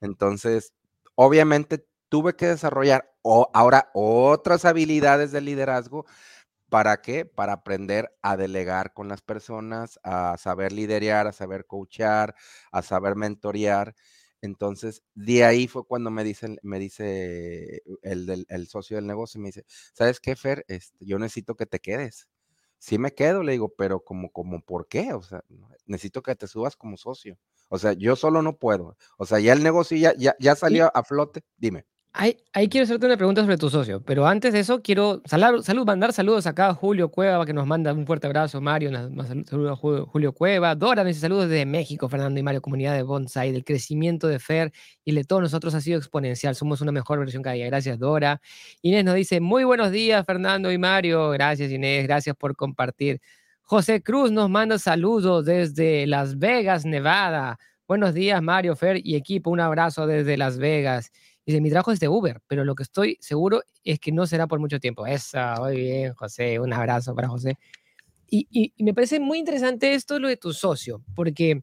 Entonces, 0.01 0.73
obviamente 1.17 1.85
tuve 2.09 2.35
que 2.37 2.47
desarrollar 2.47 3.11
ahora 3.53 3.91
otras 3.95 4.65
habilidades 4.65 5.33
de 5.33 5.41
liderazgo. 5.41 6.05
¿Para 6.69 7.01
qué? 7.01 7.25
Para 7.25 7.53
aprender 7.53 8.11
a 8.21 8.35
delegar 8.37 8.93
con 8.93 9.07
las 9.07 9.21
personas, 9.21 9.99
a 10.03 10.37
saber 10.37 10.73
liderar, 10.73 11.27
a 11.27 11.31
saber 11.33 11.65
coachar, 11.65 12.35
a 12.71 12.81
saber 12.81 13.15
mentorear. 13.15 13.95
Entonces, 14.41 15.03
de 15.15 15.45
ahí 15.45 15.67
fue 15.67 15.85
cuando 15.85 16.11
me, 16.11 16.23
dicen, 16.25 16.59
me 16.63 16.79
dice 16.79 17.81
el, 18.03 18.45
el 18.49 18.67
socio 18.67 18.97
del 18.97 19.07
negocio, 19.07 19.39
me 19.41 19.47
dice, 19.49 19.65
¿sabes 19.93 20.19
qué, 20.19 20.35
Fer? 20.35 20.65
Este, 20.67 20.97
yo 21.05 21.19
necesito 21.19 21.55
que 21.55 21.65
te 21.65 21.79
quedes. 21.79 22.27
Sí 22.79 22.97
me 22.99 23.13
quedo, 23.13 23.43
le 23.43 23.53
digo, 23.53 23.69
pero 23.77 24.03
como, 24.03 24.31
como, 24.31 24.61
¿por 24.63 24.87
qué? 24.87 25.13
O 25.13 25.23
sea, 25.23 25.43
necesito 25.85 26.21
que 26.23 26.35
te 26.35 26.47
subas 26.47 26.75
como 26.75 26.97
socio. 26.97 27.37
O 27.69 27.77
sea, 27.77 27.93
yo 27.93 28.15
solo 28.15 28.41
no 28.41 28.57
puedo. 28.57 28.97
O 29.17 29.25
sea, 29.25 29.39
ya 29.39 29.53
el 29.53 29.63
negocio 29.63 29.97
ya, 29.97 30.13
ya, 30.39 30.55
salió 30.55 30.91
a 30.95 31.03
flote. 31.03 31.43
Dime. 31.57 31.85
Ahí, 32.13 32.35
ahí, 32.51 32.67
quiero 32.67 32.85
hacerte 32.85 33.05
una 33.05 33.15
pregunta 33.15 33.41
sobre 33.41 33.57
tu 33.57 33.69
socio, 33.69 34.01
pero 34.03 34.25
antes 34.25 34.51
de 34.51 34.61
eso 34.61 34.81
quiero 34.81 35.21
salud, 35.25 35.61
salud, 35.61 35.85
mandar 35.85 36.13
saludos 36.13 36.47
acá 36.47 36.69
a 36.69 36.73
Julio 36.73 37.11
Cueva, 37.11 37.45
que 37.45 37.53
nos 37.53 37.67
manda 37.67 37.93
un 37.93 38.07
fuerte 38.07 38.25
abrazo, 38.25 38.59
Mario, 38.59 38.91
saludos 39.45 39.71
a 39.71 39.75
Julio 39.75 40.33
Cueva, 40.33 40.73
Dora 40.73 41.03
me 41.03 41.09
dice 41.09 41.19
saludos 41.19 41.47
desde 41.47 41.67
México, 41.67 42.09
Fernando 42.09 42.39
y 42.39 42.43
Mario, 42.43 42.59
comunidad 42.59 42.95
de 42.95 43.03
Bonsai, 43.03 43.51
del 43.51 43.63
crecimiento 43.63 44.27
de 44.27 44.39
Fer 44.39 44.71
y 45.05 45.13
de 45.13 45.25
todos 45.25 45.43
nosotros 45.43 45.75
ha 45.75 45.81
sido 45.81 45.99
exponencial, 45.99 46.55
somos 46.55 46.81
una 46.81 46.91
mejor 46.91 47.19
versión 47.19 47.43
cada 47.43 47.53
día, 47.53 47.67
gracias 47.67 47.99
Dora. 47.99 48.41
Inés 48.81 49.05
nos 49.05 49.13
dice, 49.13 49.39
muy 49.39 49.63
buenos 49.63 49.91
días 49.91 50.25
Fernando 50.25 50.71
y 50.71 50.79
Mario, 50.79 51.29
gracias 51.29 51.71
Inés, 51.71 52.07
gracias 52.07 52.35
por 52.35 52.55
compartir. 52.55 53.21
José 53.69 54.01
Cruz 54.01 54.31
nos 54.31 54.49
manda 54.49 54.79
saludos 54.79 55.43
desde 55.43 56.07
Las 56.07 56.39
Vegas, 56.39 56.85
Nevada. 56.85 57.59
Buenos 57.85 58.13
días, 58.13 58.41
Mario, 58.41 58.77
Fer 58.77 59.05
y 59.05 59.15
equipo. 59.15 59.49
Un 59.49 59.59
abrazo 59.59 60.07
desde 60.07 60.37
Las 60.37 60.57
Vegas. 60.57 61.11
Dice, 61.45 61.59
mi 61.59 61.69
trabajo 61.69 61.91
es 61.91 61.99
de 61.99 62.07
Uber, 62.07 62.39
pero 62.47 62.63
lo 62.63 62.75
que 62.75 62.83
estoy 62.83 63.17
seguro 63.19 63.63
es 63.83 63.99
que 63.99 64.13
no 64.13 64.25
será 64.25 64.47
por 64.47 64.61
mucho 64.61 64.79
tiempo. 64.79 65.05
Eso, 65.05 65.37
muy 65.59 65.75
bien, 65.75 66.13
José. 66.13 66.61
Un 66.61 66.71
abrazo 66.71 67.13
para 67.13 67.27
José. 67.27 67.57
Y, 68.29 68.73
me 68.77 68.93
parece 68.93 69.19
muy 69.19 69.37
interesante 69.37 69.93
esto, 69.93 70.17
lo 70.17 70.29
de 70.29 70.37
tu 70.37 70.53
socio, 70.53 71.03
porque, 71.13 71.61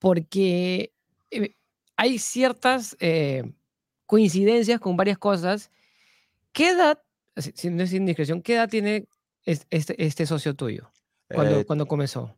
porque 0.00 0.92
eh, 1.30 1.54
hay 1.94 2.18
ciertas 2.18 2.96
eh, 2.98 3.44
coincidencias 4.06 4.80
con 4.80 4.96
varias 4.96 5.18
cosas. 5.18 5.70
¿Qué 6.50 6.70
edad, 6.70 7.00
si 7.36 7.70
no 7.70 7.84
es 7.84 7.92
indiscreción, 7.92 8.42
qué 8.42 8.54
edad 8.54 8.68
tiene 8.68 9.06
este, 9.44 10.04
este 10.04 10.26
socio 10.26 10.54
tuyo 10.54 10.90
cuando, 11.28 11.60
eh, 11.60 11.64
cuando 11.64 11.86
comenzó? 11.86 12.34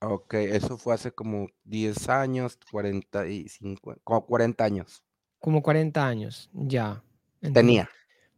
Ok, 0.00 0.34
eso 0.34 0.76
fue 0.76 0.94
hace 0.94 1.10
como 1.10 1.48
10 1.64 2.08
años, 2.08 2.58
45, 2.70 3.96
como 4.04 4.26
40 4.26 4.64
años. 4.64 5.02
Como 5.38 5.62
40 5.62 6.06
años, 6.06 6.50
ya. 6.52 7.02
Tenía. 7.40 7.88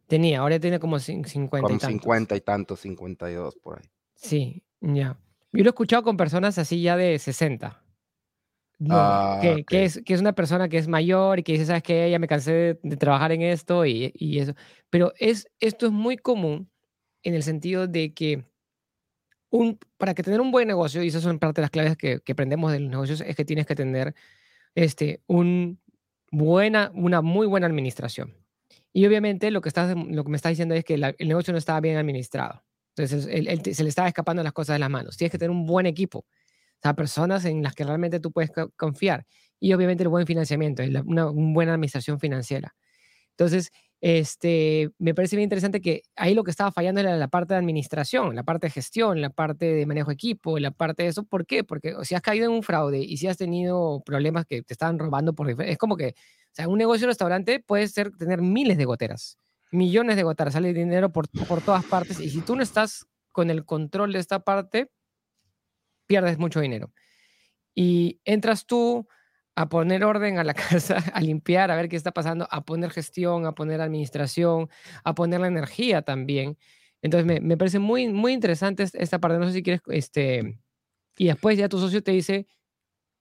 Tenía, 0.07 0.39
ahora 0.39 0.59
tiene 0.59 0.79
como 0.79 0.99
50 0.99 1.49
como 1.49 1.67
y 1.67 1.79
tantos. 1.79 1.89
50 1.89 2.35
y 2.35 2.41
tantos, 2.41 2.79
52 2.79 3.55
por 3.57 3.79
ahí. 3.79 3.89
Sí, 4.15 4.63
ya. 4.81 5.19
Yo 5.51 5.63
lo 5.63 5.69
he 5.69 5.69
escuchado 5.69 6.03
con 6.03 6.17
personas 6.17 6.57
así 6.57 6.81
ya 6.81 6.95
de 6.95 7.19
60. 7.19 7.83
No, 8.79 8.95
ah, 8.95 9.39
que, 9.41 9.83
es, 9.83 10.01
que 10.05 10.13
es 10.13 10.21
una 10.21 10.33
persona 10.33 10.69
que 10.69 10.77
es 10.77 10.87
mayor 10.87 11.39
y 11.39 11.43
que 11.43 11.51
dice, 11.51 11.65
sabes 11.65 11.83
que 11.83 12.09
ya 12.09 12.17
me 12.17 12.29
cansé 12.29 12.79
de, 12.81 12.97
trabajar 12.97 13.33
en 13.33 13.41
esto 13.41 13.85
y, 13.85 14.13
y, 14.15 14.39
eso. 14.39 14.53
Pero 14.89 15.11
es, 15.19 15.49
esto 15.59 15.85
es 15.85 15.91
muy 15.91 16.15
común 16.15 16.69
en 17.23 17.33
el 17.35 17.43
sentido 17.43 17.87
de 17.87 18.13
que 18.13 18.45
un, 19.49 19.79
para 19.97 20.13
que 20.13 20.23
tener 20.23 20.41
un 20.41 20.51
buen 20.51 20.67
negocio, 20.67 21.03
y 21.03 21.07
esas 21.07 21.23
son 21.23 21.39
parte 21.39 21.61
de 21.61 21.63
las 21.63 21.71
claves 21.71 21.97
que, 21.97 22.19
que 22.21 22.31
aprendemos 22.31 22.71
de 22.71 22.79
los 22.79 22.89
negocios, 22.89 23.21
es 23.21 23.35
que 23.35 23.45
tienes 23.45 23.65
que 23.65 23.75
tener 23.75 24.13
este, 24.75 25.21
un 25.27 25.79
buena, 26.31 26.91
una 26.93 27.21
muy 27.21 27.47
buena 27.47 27.67
administración. 27.67 28.35
Y 28.93 29.05
obviamente 29.05 29.51
lo 29.51 29.61
que, 29.61 29.69
estás, 29.69 29.95
lo 29.95 30.23
que 30.23 30.29
me 30.29 30.37
está 30.37 30.49
diciendo 30.49 30.75
es 30.75 30.83
que 30.83 30.95
el 30.95 31.27
negocio 31.27 31.51
no 31.51 31.57
estaba 31.59 31.79
bien 31.79 31.97
administrado. 31.97 32.63
Entonces 32.95 33.25
se 33.75 33.83
le 33.83 33.89
estaba 33.89 34.07
escapando 34.07 34.43
las 34.43 34.53
cosas 34.53 34.75
de 34.75 34.79
las 34.79 34.89
manos. 34.89 35.15
Tienes 35.15 35.31
que 35.31 35.37
tener 35.37 35.51
un 35.51 35.65
buen 35.65 35.85
equipo 35.85 36.25
o 36.79 36.81
sea, 36.81 36.93
personas 36.93 37.43
en 37.43 37.61
las 37.61 37.75
que 37.75 37.83
realmente 37.83 38.21
tú 38.21 38.31
puedes 38.31 38.51
confiar. 38.77 39.25
Y 39.59 39.73
obviamente 39.73 40.03
el 40.03 40.09
buen 40.09 40.25
financiamiento, 40.25 40.81
una, 41.05 41.25
buena 41.25 41.73
administración 41.73 42.19
financiera. 42.21 42.73
Entonces, 43.31 43.71
este, 44.01 44.91
me 44.97 45.13
parece 45.13 45.35
bien 45.35 45.45
interesante 45.45 45.81
que 45.81 46.03
ahí 46.15 46.33
lo 46.33 46.43
que 46.45 46.51
estaba 46.51 46.71
fallando 46.71 47.01
era 47.01 47.17
la 47.17 47.27
parte 47.27 47.53
de 47.53 47.59
administración, 47.59 48.33
la 48.33 48.43
parte 48.43 48.67
de 48.67 48.71
gestión, 48.71 49.19
la 49.19 49.29
parte 49.29 49.65
de 49.65 49.85
manejo 49.85 50.07
de 50.07 50.13
equipo, 50.13 50.57
la 50.57 50.71
parte 50.71 51.03
de 51.03 51.09
eso. 51.09 51.23
¿Por 51.23 51.45
qué? 51.45 51.65
Porque 51.65 51.95
si 52.03 52.15
has 52.15 52.21
caído 52.21 52.45
en 52.45 52.51
un 52.51 52.63
fraude 52.63 52.99
y 52.99 53.17
si 53.17 53.27
has 53.27 53.37
tenido 53.37 54.01
problemas 54.05 54.45
que 54.45 54.61
te 54.61 54.73
estaban 54.73 54.99
robando 54.99 55.33
por 55.33 55.49
es 55.49 55.77
como 55.77 55.97
que, 55.97 56.15
o 56.17 56.53
sea, 56.53 56.67
un 56.69 56.77
negocio 56.77 57.07
de 57.07 57.11
restaurante 57.11 57.59
puede 57.59 57.87
ser 57.89 58.11
tener 58.15 58.41
miles 58.41 58.77
de 58.77 58.85
goteras, 58.85 59.37
millones 59.71 60.15
de 60.15 60.23
goteras, 60.23 60.53
sale 60.53 60.73
dinero 60.73 61.11
por, 61.11 61.27
por 61.47 61.61
todas 61.61 61.83
partes 61.83 62.19
y 62.21 62.29
si 62.29 62.39
tú 62.41 62.55
no 62.55 62.63
estás 62.63 63.05
con 63.33 63.49
el 63.49 63.65
control 63.65 64.13
de 64.13 64.19
esta 64.19 64.39
parte, 64.39 64.89
pierdes 66.07 66.37
mucho 66.37 66.61
dinero. 66.61 66.93
Y 67.75 68.19
entras 68.23 68.65
tú 68.65 69.07
a 69.59 69.67
poner 69.67 70.05
orden 70.05 70.39
a 70.39 70.45
la 70.45 70.53
casa, 70.69 71.03
a 71.13 71.19
limpiar, 71.19 71.69
a 71.69 71.75
ver 71.75 71.89
qué 71.89 71.97
está 71.97 72.13
pasando, 72.13 72.47
a 72.49 72.63
poner 72.63 72.91
gestión, 72.91 73.45
a 73.45 73.53
poner 73.53 73.81
administración, 73.81 74.69
a 75.03 75.13
poner 75.13 75.41
la 75.41 75.47
energía 75.47 76.01
también. 76.01 76.57
Entonces 77.01 77.25
me, 77.25 77.41
me 77.41 77.57
parece 77.57 77.77
muy, 77.77 78.07
muy 78.07 78.31
interesante 78.31 78.85
esta 78.93 79.19
parte. 79.19 79.37
No 79.37 79.47
sé 79.47 79.51
si 79.51 79.61
quieres, 79.61 79.81
este, 79.87 80.57
y 81.17 81.27
después 81.27 81.57
ya 81.57 81.67
tu 81.67 81.77
socio 81.77 82.01
te 82.01 82.11
dice, 82.11 82.47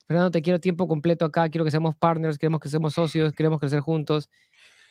Fernando, 0.07 0.31
te 0.31 0.40
quiero 0.40 0.61
tiempo 0.61 0.87
completo 0.87 1.24
acá, 1.24 1.48
quiero 1.48 1.64
que 1.64 1.72
seamos 1.72 1.96
partners, 1.96 2.38
queremos 2.38 2.61
que 2.61 2.68
seamos 2.68 2.94
socios, 2.94 3.33
queremos 3.33 3.59
crecer 3.59 3.81
juntos. 3.81 4.31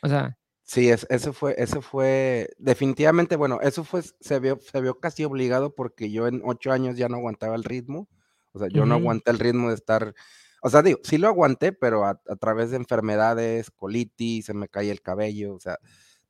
O 0.02 0.08
sea, 0.08 0.36
Sí, 0.64 0.90
es, 0.90 1.06
eso 1.08 1.32
fue, 1.32 1.54
eso 1.56 1.80
fue, 1.80 2.50
definitivamente, 2.58 3.36
bueno, 3.36 3.58
eso 3.62 3.84
fue, 3.84 4.02
se 4.02 4.38
vio, 4.38 4.60
se 4.60 4.82
vio 4.82 5.00
casi 5.00 5.24
obligado 5.24 5.74
porque 5.74 6.10
yo 6.10 6.28
en 6.28 6.42
ocho 6.44 6.72
años 6.72 6.98
ya 6.98 7.08
no 7.08 7.16
aguantaba 7.16 7.56
el 7.56 7.64
ritmo, 7.64 8.06
o 8.52 8.58
sea, 8.58 8.68
yo 8.68 8.84
no 8.84 8.96
aguanté 8.96 9.30
el 9.30 9.38
ritmo 9.38 9.70
de 9.70 9.76
estar, 9.76 10.14
o 10.62 10.70
sea, 10.70 10.82
digo, 10.82 10.98
sí 11.02 11.18
lo 11.18 11.28
aguanté, 11.28 11.72
pero 11.72 12.04
a, 12.04 12.20
través 12.40 12.70
de 12.70 12.76
enfermedades, 12.76 13.70
colitis, 13.70 14.46
se 14.46 14.54
me 14.54 14.68
cae 14.68 14.90
el 14.90 15.02
cabello, 15.02 15.54
o 15.54 15.60
sea, 15.60 15.78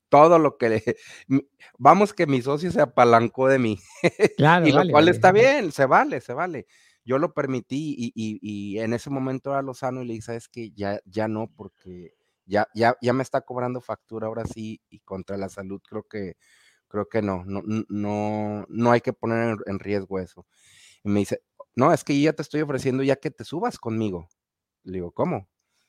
todo 0.08 0.38
lo 0.38 0.56
que, 0.56 0.68
le, 1.28 1.48
vamos 1.78 2.14
que 2.14 2.26
mi 2.26 2.42
socio 2.42 2.70
se 2.70 2.80
apalancó 2.80 3.48
de 3.48 3.58
mí, 3.58 3.78
claro, 4.36 4.66
y 4.66 4.72
lo 4.72 4.88
cual 4.90 5.08
está 5.08 5.32
bien, 5.32 5.72
se 5.72 5.86
vale, 5.86 6.20
se 6.20 6.34
vale. 6.34 6.66
Yo 7.04 7.18
lo 7.18 7.32
permití 7.32 7.94
y, 7.96 8.12
y, 8.14 8.38
y 8.42 8.80
en 8.80 8.92
ese 8.92 9.08
momento 9.08 9.52
era 9.52 9.62
Lozano 9.62 10.02
y 10.02 10.06
le 10.06 10.12
dije, 10.14 10.26
sabes 10.26 10.48
que 10.48 10.72
ya, 10.72 11.00
ya 11.06 11.26
no, 11.26 11.50
porque 11.56 12.12
ya, 12.44 12.66
ya, 12.74 12.96
ya 13.00 13.14
me 13.14 13.22
está 13.22 13.40
cobrando 13.40 13.80
factura 13.80 14.26
ahora 14.26 14.44
sí 14.44 14.82
y 14.90 15.00
contra 15.00 15.38
la 15.38 15.48
salud 15.48 15.80
creo 15.88 16.02
que, 16.02 16.36
creo 16.88 17.08
que 17.08 17.22
no, 17.22 17.44
no, 17.44 17.62
no, 17.88 18.66
no 18.68 18.90
hay 18.90 19.00
que 19.00 19.12
poner 19.12 19.56
en, 19.66 19.78
riesgo 19.78 20.18
eso. 20.18 20.46
Y 21.04 21.10
me 21.10 21.20
dice, 21.20 21.42
no, 21.76 21.92
es 21.92 22.04
que 22.04 22.20
ya 22.20 22.32
te 22.32 22.42
estoy 22.42 22.62
ofreciendo 22.62 23.02
ya 23.02 23.16
que 23.16 23.30
te 23.30 23.44
subas 23.44 23.78
conmigo. 23.78 24.28
Le 24.84 24.94
digo, 24.94 25.12
¿cómo? 25.12 25.48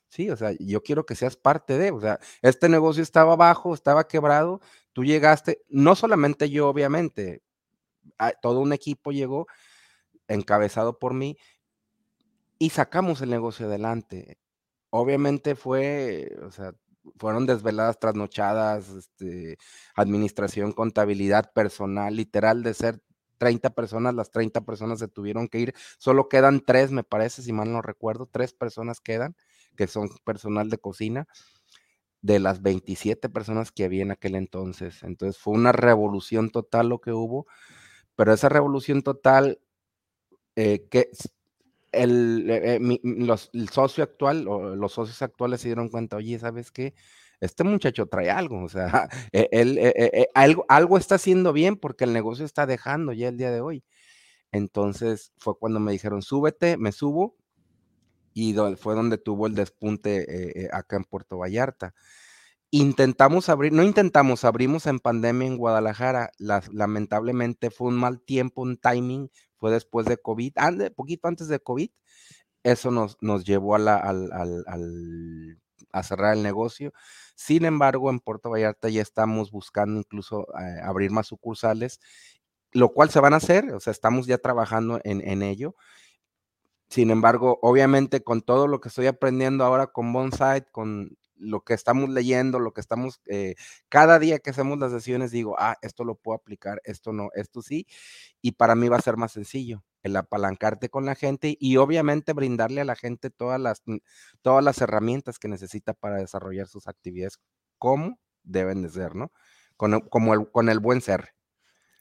Sí, 0.09 0.29
o 0.31 0.37
sea, 0.37 0.53
yo 0.59 0.81
quiero 0.83 1.05
que 1.05 1.15
seas 1.15 1.37
parte 1.37 1.77
de, 1.77 1.91
o 1.91 2.01
sea, 2.01 2.19
este 2.41 2.69
negocio 2.69 3.03
estaba 3.03 3.33
abajo, 3.33 3.73
estaba 3.73 4.07
quebrado, 4.07 4.61
tú 4.93 5.03
llegaste, 5.05 5.61
no 5.69 5.95
solamente 5.95 6.49
yo, 6.49 6.69
obviamente, 6.69 7.43
todo 8.41 8.59
un 8.61 8.73
equipo 8.73 9.11
llegó 9.11 9.47
encabezado 10.27 10.99
por 10.99 11.13
mí 11.13 11.37
y 12.59 12.69
sacamos 12.71 13.21
el 13.21 13.29
negocio 13.29 13.67
adelante. 13.67 14.37
Obviamente 14.91 15.55
fue, 15.55 16.35
o 16.43 16.51
sea, 16.51 16.73
fueron 17.17 17.45
desveladas, 17.45 17.99
trasnochadas, 17.99 18.89
este, 18.89 19.57
administración, 19.95 20.73
contabilidad, 20.73 21.51
personal, 21.53 22.15
literal, 22.15 22.63
de 22.63 22.73
ser 22.73 23.01
30 23.39 23.71
personas, 23.71 24.13
las 24.13 24.31
30 24.31 24.61
personas 24.61 24.99
se 24.99 25.07
tuvieron 25.07 25.47
que 25.47 25.59
ir. 25.59 25.75
Solo 25.97 26.29
quedan 26.29 26.61
tres, 26.61 26.91
me 26.91 27.03
parece, 27.03 27.41
si 27.41 27.53
mal 27.53 27.71
no 27.71 27.81
recuerdo, 27.81 28.27
tres 28.31 28.53
personas 28.53 29.01
quedan, 29.01 29.35
que 29.75 29.87
son 29.87 30.09
personal 30.25 30.69
de 30.69 30.77
cocina, 30.77 31.27
de 32.21 32.39
las 32.39 32.61
27 32.61 33.29
personas 33.29 33.71
que 33.71 33.85
había 33.85 34.03
en 34.03 34.11
aquel 34.11 34.35
entonces. 34.35 35.03
Entonces 35.03 35.41
fue 35.41 35.53
una 35.53 35.71
revolución 35.71 36.49
total 36.51 36.89
lo 36.89 36.99
que 37.01 37.11
hubo, 37.13 37.47
pero 38.15 38.33
esa 38.33 38.49
revolución 38.49 39.03
total, 39.03 39.59
eh, 40.55 40.87
que 40.89 41.09
el, 41.91 42.49
eh, 42.49 42.75
eh, 42.75 42.99
los, 43.03 43.49
el 43.53 43.69
socio 43.69 44.03
actual 44.03 44.47
o 44.47 44.75
los 44.75 44.93
socios 44.93 45.21
actuales 45.21 45.61
se 45.61 45.69
dieron 45.69 45.89
cuenta, 45.89 46.17
oye, 46.17 46.39
¿sabes 46.39 46.71
qué? 46.71 46.93
Este 47.41 47.63
muchacho 47.63 48.07
trae 48.07 48.29
algo, 48.29 48.63
o 48.63 48.69
sea, 48.69 49.09
e, 49.31 49.47
él, 49.51 49.77
eh, 49.79 50.27
algo, 50.33 50.65
algo 50.67 50.97
está 50.97 51.15
haciendo 51.15 51.53
bien 51.53 51.77
porque 51.77 52.03
el 52.03 52.13
negocio 52.13 52.45
está 52.45 52.65
dejando 52.65 53.13
ya 53.13 53.29
el 53.29 53.37
día 53.37 53.51
de 53.51 53.61
hoy. 53.61 53.83
Entonces 54.51 55.31
fue 55.37 55.57
cuando 55.57 55.79
me 55.79 55.91
dijeron, 55.91 56.21
súbete, 56.21 56.77
me 56.77 56.91
subo, 56.91 57.37
y 58.33 58.55
fue 58.77 58.95
donde 58.95 59.17
tuvo 59.17 59.47
el 59.47 59.55
despunte 59.55 60.69
acá 60.71 60.95
en 60.95 61.03
Puerto 61.03 61.37
Vallarta. 61.37 61.93
Intentamos 62.71 63.49
abrir, 63.49 63.73
no 63.73 63.83
intentamos, 63.83 64.45
abrimos 64.45 64.85
en 64.85 64.99
pandemia 64.99 65.47
en 65.47 65.57
Guadalajara. 65.57 66.31
lamentablemente 66.37 67.71
fue 67.71 67.87
un 67.87 67.97
mal 67.97 68.21
tiempo, 68.21 68.61
un 68.61 68.77
timing, 68.77 69.31
fue 69.57 69.71
después 69.71 70.05
de 70.05 70.17
COVID, 70.17 70.53
poquito 70.95 71.27
antes 71.27 71.47
de 71.47 71.59
COVID. 71.59 71.89
Eso 72.63 72.91
nos, 72.91 73.17
nos 73.21 73.43
llevó 73.43 73.75
a, 73.75 73.79
la, 73.79 73.97
al, 73.97 75.59
a 75.91 76.03
cerrar 76.03 76.35
el 76.35 76.43
negocio. 76.43 76.93
Sin 77.35 77.65
embargo, 77.65 78.09
en 78.09 78.19
Puerto 78.19 78.49
Vallarta 78.49 78.89
ya 78.89 79.01
estamos 79.01 79.51
buscando 79.51 79.99
incluso 79.99 80.47
eh, 80.59 80.79
abrir 80.83 81.11
más 81.11 81.27
sucursales, 81.27 81.99
lo 82.71 82.89
cual 82.93 83.09
se 83.09 83.19
van 83.19 83.33
a 83.33 83.37
hacer, 83.37 83.73
o 83.73 83.79
sea, 83.79 83.91
estamos 83.91 84.27
ya 84.27 84.37
trabajando 84.37 84.99
en, 85.03 85.27
en 85.27 85.41
ello. 85.43 85.75
Sin 86.89 87.11
embargo, 87.11 87.59
obviamente 87.61 88.23
con 88.23 88.41
todo 88.41 88.67
lo 88.67 88.79
que 88.81 88.89
estoy 88.89 89.07
aprendiendo 89.07 89.63
ahora 89.63 89.87
con 89.87 90.11
Bonsai, 90.11 90.65
con 90.71 91.17
lo 91.35 91.61
que 91.63 91.73
estamos 91.73 92.09
leyendo, 92.09 92.59
lo 92.59 92.73
que 92.73 92.81
estamos, 92.81 93.21
eh, 93.27 93.55
cada 93.89 94.19
día 94.19 94.39
que 94.39 94.49
hacemos 94.49 94.79
las 94.79 94.91
sesiones 94.91 95.31
digo, 95.31 95.55
ah, 95.59 95.77
esto 95.81 96.03
lo 96.03 96.15
puedo 96.15 96.35
aplicar, 96.37 96.81
esto 96.83 97.13
no, 97.13 97.29
esto 97.35 97.61
sí, 97.61 97.87
y 98.41 98.53
para 98.53 98.75
mí 98.75 98.89
va 98.89 98.97
a 98.97 99.01
ser 99.01 99.17
más 99.17 99.31
sencillo 99.33 99.83
el 100.03 100.15
apalancarte 100.15 100.89
con 100.89 101.05
la 101.05 101.15
gente 101.15 101.57
y 101.59 101.77
obviamente 101.77 102.33
brindarle 102.33 102.81
a 102.81 102.85
la 102.85 102.95
gente 102.95 103.29
todas 103.29 103.59
las, 103.59 103.81
mm, 103.85 103.97
todas 104.41 104.63
las 104.63 104.81
herramientas 104.81 105.39
que 105.39 105.47
necesita 105.47 105.93
para 105.93 106.17
desarrollar 106.17 106.67
sus 106.67 106.87
actividades 106.87 107.39
como 107.77 108.19
deben 108.43 108.81
de 108.81 108.89
ser, 108.89 109.15
¿no? 109.15 109.31
Con, 109.77 110.01
como 110.01 110.33
el, 110.33 110.51
con 110.51 110.69
el 110.69 110.79
buen 110.79 111.01
ser. 111.01 111.29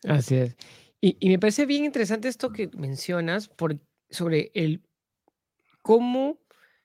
Así 0.05 0.37
es. 0.37 0.57
Y, 1.01 1.17
y 1.21 1.29
me 1.31 1.39
parece 1.39 1.67
bien 1.67 1.85
interesante 1.85 2.29
esto 2.29 2.51
que 2.51 2.69
mencionas 2.77 3.49
por, 3.49 3.79
sobre 4.11 4.51
el 4.55 4.83
cómo 5.83 6.39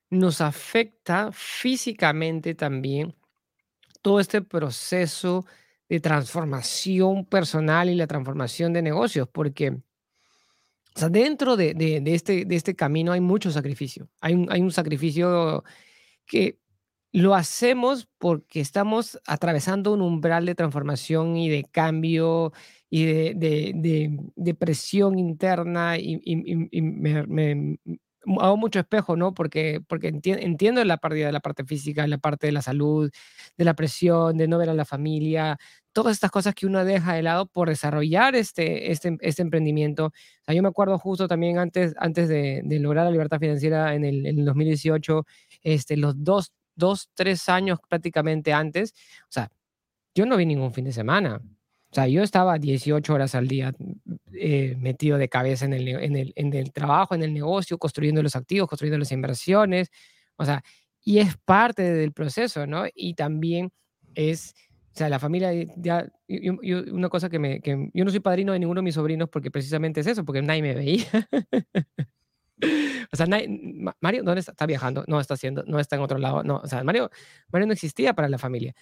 nos 0.10 0.42
afecta 0.42 1.32
físicamente 1.32 2.54
también 2.54 3.16
todo 4.02 4.20
este 4.20 4.42
proceso 4.42 5.46
de 5.90 6.00
transformación 6.00 7.26
personal 7.26 7.90
y 7.90 7.96
la 7.96 8.08
transformación 8.08 8.74
de 8.74 8.82
negocios, 8.82 9.28
porque 9.32 9.82
dentro 11.10 11.56
de, 11.58 12.02
este, 12.06 12.46
de 12.46 12.56
este 12.56 12.76
camino 12.76 13.12
hay 13.12 13.22
mucho 13.22 13.52
sacrificio. 13.52 14.10
Hay 14.22 14.34
un, 14.34 14.52
hay 14.52 14.62
un 14.62 14.72
sacrificio 14.72 15.64
que 16.26 16.60
lo 17.14 17.36
hacemos 17.36 18.08
porque 18.18 18.60
estamos 18.60 19.20
atravesando 19.28 19.94
un 19.94 20.02
umbral 20.02 20.46
de 20.46 20.56
transformación 20.56 21.38
y 21.38 21.48
de 21.48 21.64
cambio 21.64 22.52
y 22.90 23.06
de, 23.06 24.56
presión 24.60 25.18
interna 25.20 25.98
y, 25.98 26.20
me, 26.82 27.78
hago 28.40 28.58
mucho 28.58 28.80
espejo, 28.80 29.16
¿no? 29.16 29.34
Porque, 29.34 29.82
porque 29.88 30.08
entiendo 30.08 30.84
la 30.84 30.98
pérdida 30.98 31.28
de 31.28 31.32
la 31.32 31.40
parte 31.40 31.66
física, 31.66 32.08
la 32.08 32.18
parte 32.18 32.48
de 32.48 32.54
la 32.54 32.62
salud, 32.62 33.12
de 33.58 33.66
la 33.66 33.74
presión, 33.74 34.38
de 34.38 34.48
no 34.48 34.58
ver 34.58 34.70
a 34.70 34.74
la 34.74 34.86
familia, 34.86 35.58
todas 35.94 36.14
estas 36.14 36.32
cosas 36.32 36.56
que 36.56 36.66
uno 36.66 36.84
deja 36.86 37.14
de 37.14 37.24
lado 37.24 37.46
por 37.46 37.70
desarrollar 37.70 38.36
este, 38.36 38.92
este, 38.92 39.18
este 39.22 39.42
emprendimiento. 39.42 40.08
O 40.08 40.12
sea, 40.46 40.56
yo 40.56 40.62
me 40.62 40.70
acuerdo 40.70 40.98
justo 40.98 41.28
también 41.28 41.58
antes, 41.60 41.94
antes 41.98 42.28
de, 42.28 42.64
lograr 42.80 43.06
la 43.06 43.12
libertad 43.12 43.40
financiera 43.40 43.94
en 43.96 44.04
el, 44.04 44.26
en 44.26 44.40
el 44.40 44.46
2018, 44.46 45.26
este, 45.62 45.98
los 45.98 46.24
dos, 46.24 46.52
dos, 46.76 47.10
tres 47.14 47.48
años 47.50 47.80
prácticamente 47.88 48.54
antes, 48.54 48.94
o 49.24 49.32
sea, 49.32 49.52
yo 50.16 50.26
no 50.26 50.38
vi 50.38 50.46
ningún 50.46 50.74
fin 50.74 50.86
de 50.86 50.92
semana. 50.92 51.42
O 51.92 51.96
sea, 51.96 52.08
yo 52.08 52.24
estaba 52.24 52.58
18 52.58 53.14
horas 53.14 53.36
al 53.36 53.48
día 53.48 53.74
eh, 54.46 54.76
metido 54.78 55.18
de 55.18 55.30
cabeza 55.30 55.64
en 55.64 55.72
el, 55.72 55.88
en, 55.88 56.18
el, 56.18 56.34
en 56.36 56.54
el 56.54 56.74
trabajo, 56.74 57.16
en 57.16 57.24
el 57.24 57.34
negocio, 57.34 57.78
construyendo 57.78 58.22
los 58.22 58.36
activos, 58.36 58.68
construyendo 58.68 58.98
las 58.98 59.14
inversiones. 59.14 59.90
O 60.36 60.44
sea, 60.44 60.62
y 61.02 61.20
es 61.20 61.38
parte 61.46 61.82
del 61.82 62.12
proceso, 62.12 62.68
¿no? 62.68 62.84
Y 62.94 63.14
también 63.14 63.72
es, 64.16 64.54
o 64.94 64.98
sea, 64.98 65.08
la 65.08 65.18
familia, 65.18 65.54
ya, 65.78 66.12
una 66.92 67.08
cosa 67.08 67.30
que 67.30 67.40
me, 67.40 67.62
que 67.62 67.90
yo 67.94 68.04
no 68.04 68.12
soy 68.12 68.20
padrino 68.20 68.52
de 68.52 68.60
ninguno 68.60 68.80
de 68.80 68.84
mis 68.84 68.96
sobrinos 68.96 69.30
porque 69.30 69.50
precisamente 69.50 70.02
es 70.02 70.08
eso, 70.08 70.26
porque 70.26 70.42
nadie 70.42 70.62
me 70.62 70.76
veía. 70.76 71.08
o 73.14 73.16
sea, 73.16 73.26
Mario, 74.02 74.24
¿dónde 74.24 74.42
está? 74.42 74.52
Está 74.52 74.66
viajando, 74.66 75.06
no 75.08 75.22
está 75.22 75.36
haciendo, 75.36 75.64
no 75.66 75.80
está 75.80 75.96
en 75.96 76.02
otro 76.02 76.18
lado, 76.18 76.44
no, 76.44 76.58
o 76.58 76.68
sea, 76.68 76.84
Mario, 76.84 77.10
Mario 77.50 77.68
no 77.68 77.74
existía 77.74 78.14
para 78.14 78.28
la 78.28 78.38
familia. 78.38 78.76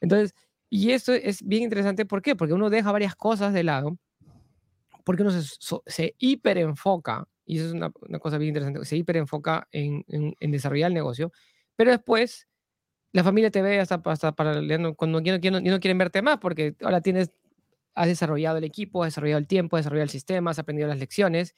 Entonces, 0.00 0.32
y 0.70 0.92
esto 0.92 1.12
es 1.12 1.42
bien 1.42 1.64
interesante, 1.64 2.06
¿por 2.06 2.22
qué? 2.22 2.36
Porque 2.36 2.54
uno 2.54 2.70
deja 2.70 2.92
varias 2.92 3.16
cosas 3.16 3.52
de 3.52 3.64
lado, 3.64 3.98
porque 5.08 5.22
uno 5.22 5.30
se, 5.30 5.42
se 5.86 6.14
hiperenfoca, 6.18 7.26
y 7.46 7.56
eso 7.56 7.68
es 7.68 7.72
una, 7.72 7.90
una, 8.06 8.18
cosa 8.18 8.36
bien 8.36 8.48
interesante, 8.48 8.84
se 8.84 8.94
hiperenfoca 8.94 9.66
en, 9.72 10.04
en, 10.06 10.34
en, 10.38 10.50
desarrollar 10.50 10.88
el 10.88 10.94
negocio, 10.94 11.32
pero 11.76 11.92
después 11.92 12.46
la 13.12 13.24
familia 13.24 13.50
te 13.50 13.62
ve 13.62 13.80
hasta, 13.80 14.02
hasta 14.04 14.32
para 14.32 14.60
cuando 14.94 15.22
no, 15.22 15.38
no, 15.38 15.60
no 15.62 15.80
quieren 15.80 15.96
verte 15.96 16.20
más, 16.20 16.36
porque 16.36 16.76
ahora 16.82 17.00
tienes, 17.00 17.30
has 17.94 18.06
desarrollado 18.06 18.58
el 18.58 18.64
equipo, 18.64 19.02
has 19.02 19.14
desarrollado 19.14 19.38
el 19.38 19.46
tiempo, 19.46 19.78
has 19.78 19.84
desarrollado 19.84 20.04
el 20.04 20.10
sistema, 20.10 20.50
has 20.50 20.58
aprendido 20.58 20.86
las 20.86 20.98
lecciones, 20.98 21.54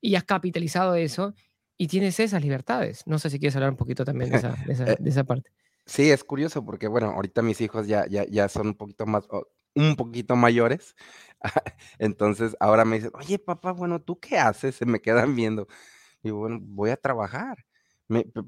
y 0.00 0.14
has 0.14 0.22
capitalizado 0.22 0.94
eso, 0.94 1.34
y 1.76 1.88
tienes 1.88 2.20
esas 2.20 2.42
libertades. 2.42 3.02
No 3.08 3.18
sé 3.18 3.28
si 3.28 3.40
quieres 3.40 3.56
hablar 3.56 3.70
un 3.70 3.76
poquito 3.76 4.04
también 4.04 4.30
de 4.30 4.36
esa, 4.36 4.50
de 4.50 4.72
esa, 4.72 4.84
de 4.84 5.10
esa 5.10 5.24
parte. 5.24 5.50
Sí, 5.84 6.12
es 6.12 6.22
curioso 6.22 6.64
porque, 6.64 6.86
bueno, 6.86 7.08
ahorita 7.08 7.42
mis 7.42 7.60
hijos 7.60 7.88
ya, 7.88 8.06
ya, 8.06 8.24
ya 8.24 8.48
son 8.48 8.68
un 8.68 8.74
poquito 8.74 9.04
más, 9.04 9.26
un 9.74 9.96
poquito 9.96 10.36
mayores. 10.36 10.94
Entonces 11.98 12.56
ahora 12.60 12.84
me 12.84 12.96
dicen, 12.96 13.10
oye, 13.14 13.38
papá, 13.38 13.72
bueno, 13.72 14.00
¿tú 14.02 14.18
qué 14.20 14.38
haces? 14.38 14.76
Se 14.76 14.86
me 14.86 15.00
quedan 15.00 15.34
viendo. 15.36 15.66
Y 16.22 16.30
bueno, 16.30 16.58
voy 16.62 16.90
a 16.90 16.96
trabajar. 16.96 17.58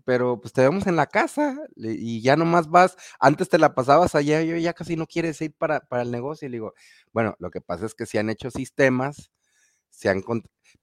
pero 0.04 0.40
pues 0.40 0.52
te 0.52 0.62
vemos 0.62 0.86
en 0.86 0.96
la 0.96 1.06
casa 1.06 1.56
y 1.76 2.22
ya 2.22 2.36
nomás 2.36 2.68
vas, 2.68 2.96
antes 3.20 3.48
te 3.48 3.58
la 3.58 3.74
pasabas 3.74 4.14
allá, 4.14 4.42
yo 4.42 4.56
ya 4.56 4.74
casi 4.74 4.96
no 4.96 5.06
quieres 5.06 5.40
ir 5.42 5.54
para, 5.56 5.80
para 5.80 6.02
el 6.02 6.10
negocio. 6.10 6.48
Y 6.48 6.52
digo, 6.52 6.74
bueno, 7.12 7.36
lo 7.40 7.50
que 7.50 7.60
pasa 7.62 7.86
es 7.86 7.94
que 7.94 8.06
se 8.06 8.18
han 8.18 8.30
hecho 8.30 8.50
sistemas, 8.50 9.30
se 9.90 10.08
han 10.10 10.22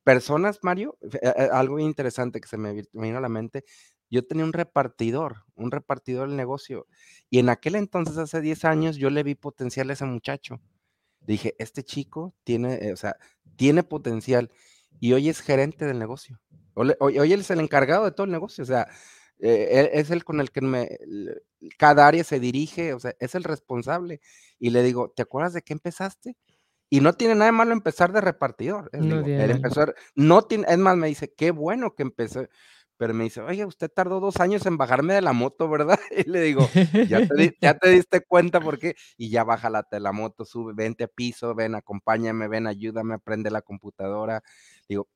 personas, 0.04 0.60
Mario, 0.64 0.98
eh, 1.02 1.20
eh, 1.24 1.50
algo 1.52 1.80
interesante 1.80 2.42
que 2.42 2.48
se 2.48 2.58
me 2.58 2.84
vino 2.94 3.18
a 3.18 3.22
la 3.22 3.30
mente, 3.30 3.64
yo 4.14 4.24
tenía 4.24 4.46
un 4.46 4.54
repartidor, 4.54 5.44
un 5.56 5.72
repartidor 5.72 6.28
del 6.28 6.38
negocio. 6.38 6.86
Y 7.32 7.40
en 7.40 7.50
aquel 7.50 7.74
entonces, 7.74 8.16
hace 8.20 8.42
10 8.42 8.64
años, 8.64 8.98
yo 8.98 9.10
le 9.10 9.24
vi 9.24 9.34
potencial 9.34 9.90
a 9.90 9.94
ese 9.94 10.06
muchacho. 10.06 10.62
Dije, 11.22 11.56
este 11.58 11.84
chico 11.84 12.36
tiene, 12.44 12.76
eh, 12.76 12.94
o 12.94 12.96
sea, 12.96 13.18
tiene 13.56 13.82
potencial. 13.82 14.52
Y 15.00 15.14
hoy 15.14 15.30
es 15.30 15.42
gerente 15.42 15.86
del 15.86 15.98
negocio. 15.98 16.40
Hoy, 16.76 17.32
él 17.32 17.40
es 17.40 17.50
el 17.50 17.60
encargado 17.60 18.06
de 18.06 18.12
todo 18.12 18.26
el 18.26 18.32
negocio. 18.32 18.64
O 18.64 18.68
sea, 18.68 18.88
eh, 19.40 19.90
es 19.94 20.12
el 20.12 20.24
con 20.24 20.40
el 20.40 20.52
que 20.52 20.62
me, 20.62 20.90
cada 21.80 22.08
área 22.08 22.24
se 22.24 22.40
dirige, 22.40 22.94
o 22.94 23.00
sea, 23.00 23.16
es 23.20 23.34
el 23.34 23.44
responsable. 23.44 24.22
Y 24.60 24.70
le 24.70 24.84
digo, 24.84 25.10
¿te 25.10 25.24
acuerdas 25.24 25.54
de 25.54 25.64
qué 25.64 25.74
empezaste? 25.74 26.38
Y 26.88 27.00
no 27.00 27.14
tiene 27.14 27.34
nada 27.34 27.46
de 27.46 27.54
malo 27.54 27.74
empezar 27.74 28.12
de 28.12 28.22
repartidor. 28.22 28.92
No 28.94 29.24
no 30.14 30.44
tiene, 30.44 30.68
es 30.70 30.78
más, 30.78 30.98
me 30.98 31.08
dice, 31.08 31.34
qué 31.34 31.50
bueno 31.50 31.96
que 31.96 32.04
empecé 32.04 32.48
pero 32.98 33.14
me 33.14 33.26
dice, 33.26 33.42
oye, 33.42 33.66
usted 33.66 33.92
tardó 33.92 34.20
dos 34.20 34.40
años 34.40 34.66
en 34.66 34.78
bajarme 34.78 35.14
de 35.14 35.22
la 35.22 35.34
moto, 35.34 35.70
¿verdad? 35.70 36.00
Y 36.26 36.30
le 36.30 36.42
digo, 36.42 36.68
ya 37.10 37.28
te, 37.28 37.90
diste 37.90 38.22
cuenta 38.22 38.60
por 38.60 38.80
qué, 38.80 38.96
y 39.18 39.30
ya 39.30 39.44
baja 39.44 39.70
la, 39.70 39.86
de 39.90 40.00
la 40.00 40.12
moto, 40.12 40.46
sube, 40.46 40.74
vente 40.74 41.06
a 41.06 41.08
piso, 41.08 41.56
ven, 41.56 41.76
acompáñame, 41.76 42.48
ven, 42.48 42.68
ayúdame, 42.68 43.16
aprende 43.16 43.52
la 43.52 43.62
computadora. 43.62 44.44
Digo, 44.88 45.08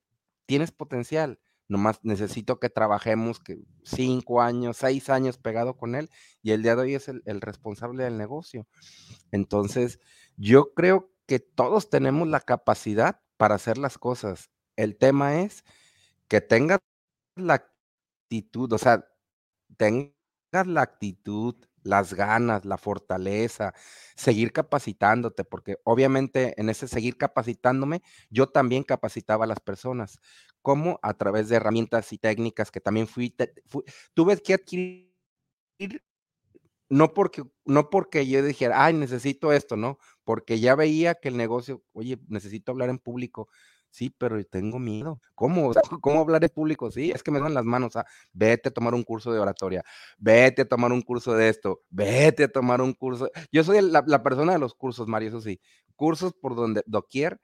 tienes 0.46 0.72
potencial, 0.72 1.40
nomás 1.68 2.00
necesito 2.04 2.60
que 2.60 2.70
trabajemos 2.70 3.40
que 3.40 3.60
cinco 3.84 4.42
años, 4.42 4.78
seis 4.78 5.10
años 5.10 5.38
pegado 5.38 5.78
con 5.78 5.96
él, 5.96 6.10
y 6.42 6.52
el 6.52 6.64
día 6.64 6.76
de 6.76 6.82
hoy 6.82 6.96
es 6.96 7.08
el, 7.08 7.22
el 7.26 7.42
responsable 7.42 8.04
del 8.04 8.18
negocio. 8.18 8.68
Entonces, 9.32 10.00
yo 10.36 10.74
creo 10.74 11.12
que 11.28 11.40
todos 11.40 11.90
tenemos 11.90 12.28
la 12.28 12.40
capacidad 12.40 13.22
para 13.38 13.56
hacer 13.56 13.78
las 13.78 13.98
cosas. 13.98 14.50
El 14.76 14.98
tema 14.98 15.42
es 15.42 15.64
que 16.28 16.42
tengas 16.42 16.80
la 17.40 17.56
actitud, 17.56 18.72
o 18.74 18.78
sea, 18.78 19.06
tengas 19.78 20.14
la 20.66 20.82
actitud, 20.82 21.56
las 21.84 22.14
ganas, 22.14 22.66
la 22.66 22.78
fortaleza, 22.78 23.74
seguir 24.16 24.52
capacitándote, 24.52 25.44
porque 25.46 25.78
obviamente 25.84 26.60
en 26.60 26.70
ese 26.70 26.88
seguir 26.88 27.18
capacitándome, 27.18 28.02
yo 28.30 28.48
también 28.50 28.84
capacitaba 28.84 29.46
a 29.46 29.48
las 29.48 29.60
personas, 29.60 30.20
como 30.62 31.00
a 31.02 31.14
través 31.16 31.50
de 31.50 31.56
herramientas 31.58 32.12
y 32.14 32.18
técnicas 32.18 32.72
que 32.72 32.82
también 32.82 33.08
fui, 33.08 33.36
tuve 34.14 34.38
que 34.42 34.54
adquirir, 34.56 35.14
no 36.90 37.14
porque, 37.14 37.44
no 37.66 37.90
porque 37.90 38.28
yo 38.28 38.44
dijera, 38.44 38.84
ay, 38.86 38.94
necesito 38.94 39.52
esto, 39.54 39.76
¿no? 39.76 39.98
Porque 40.24 40.60
ya 40.60 40.76
veía 40.76 41.16
que 41.16 41.28
el 41.30 41.38
negocio, 41.38 41.84
oye, 41.94 42.18
necesito 42.28 42.72
hablar 42.72 42.90
en 42.90 43.00
público, 43.00 43.50
Sí, 43.90 44.14
pero 44.16 44.44
tengo 44.46 44.80
miedo. 44.80 45.22
¿Cómo? 45.36 45.74
¿Cómo 46.02 46.22
hablar 46.22 46.44
en 46.44 46.50
público? 46.50 46.92
Sí, 46.92 47.12
es 47.12 47.24
que 47.24 47.32
me 47.32 47.40
dan 47.40 47.54
las 47.54 47.66
manos. 47.66 47.96
a 47.96 48.06
vete 48.34 48.70
a 48.70 48.72
tomar 48.72 48.94
un 48.94 49.04
curso 49.04 49.32
de 49.32 49.40
oratoria, 49.40 49.84
vete 50.18 50.64
a 50.64 50.68
tomar 50.68 50.92
un 50.92 51.02
curso 51.02 51.34
de 51.34 51.50
esto, 51.50 51.82
vete 51.90 52.46
a 52.46 52.52
tomar 52.52 52.82
un 52.82 52.94
curso. 52.94 53.30
Yo 53.52 53.64
soy 53.64 53.82
la, 53.82 54.24
persona 54.24 54.54
de 54.54 54.60
los 54.60 54.74
cursos, 54.74 55.08
Mario, 55.08 55.30
eso 55.30 55.42
sí. 55.42 55.60
Cursos 55.96 56.34
por 56.34 56.56
donde 56.56 56.84
doquier 56.86 57.40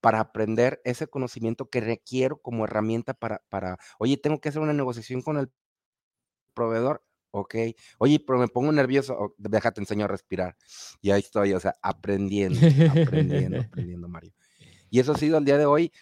para 0.00 0.20
aprender 0.20 0.80
ese 0.84 1.06
conocimiento 1.06 1.68
que 1.68 1.80
requiero 1.80 2.40
como 2.40 2.64
herramienta 2.64 3.14
para, 3.14 3.42
para, 3.48 3.78
oye, 3.98 4.16
tengo 4.16 4.40
que 4.40 4.48
hacer 4.48 4.62
una 4.62 4.72
negociación 4.72 5.22
con 5.22 5.36
el 5.36 5.50
proveedor. 6.54 7.04
Ok, 7.32 7.54
oye, 7.98 8.18
pero 8.18 8.40
me 8.40 8.48
pongo 8.48 8.72
nervioso, 8.72 9.34
déjate, 9.38 9.80
enseño 9.80 10.06
a 10.06 10.08
respirar. 10.08 10.56
Y 11.00 11.12
ahí 11.12 11.20
estoy, 11.20 11.52
o 11.52 11.60
sea, 11.60 11.76
aprendiendo, 11.80 12.58
aprendiendo, 12.90 13.60
aprendiendo, 13.60 14.08
Mario. 14.08 14.32
Y 14.90 15.00
eso 15.00 15.12
ha 15.12 15.18
sido 15.18 15.38
el 15.38 15.44
día 15.44 15.58
de 15.58 15.66
hoy. 15.66 15.92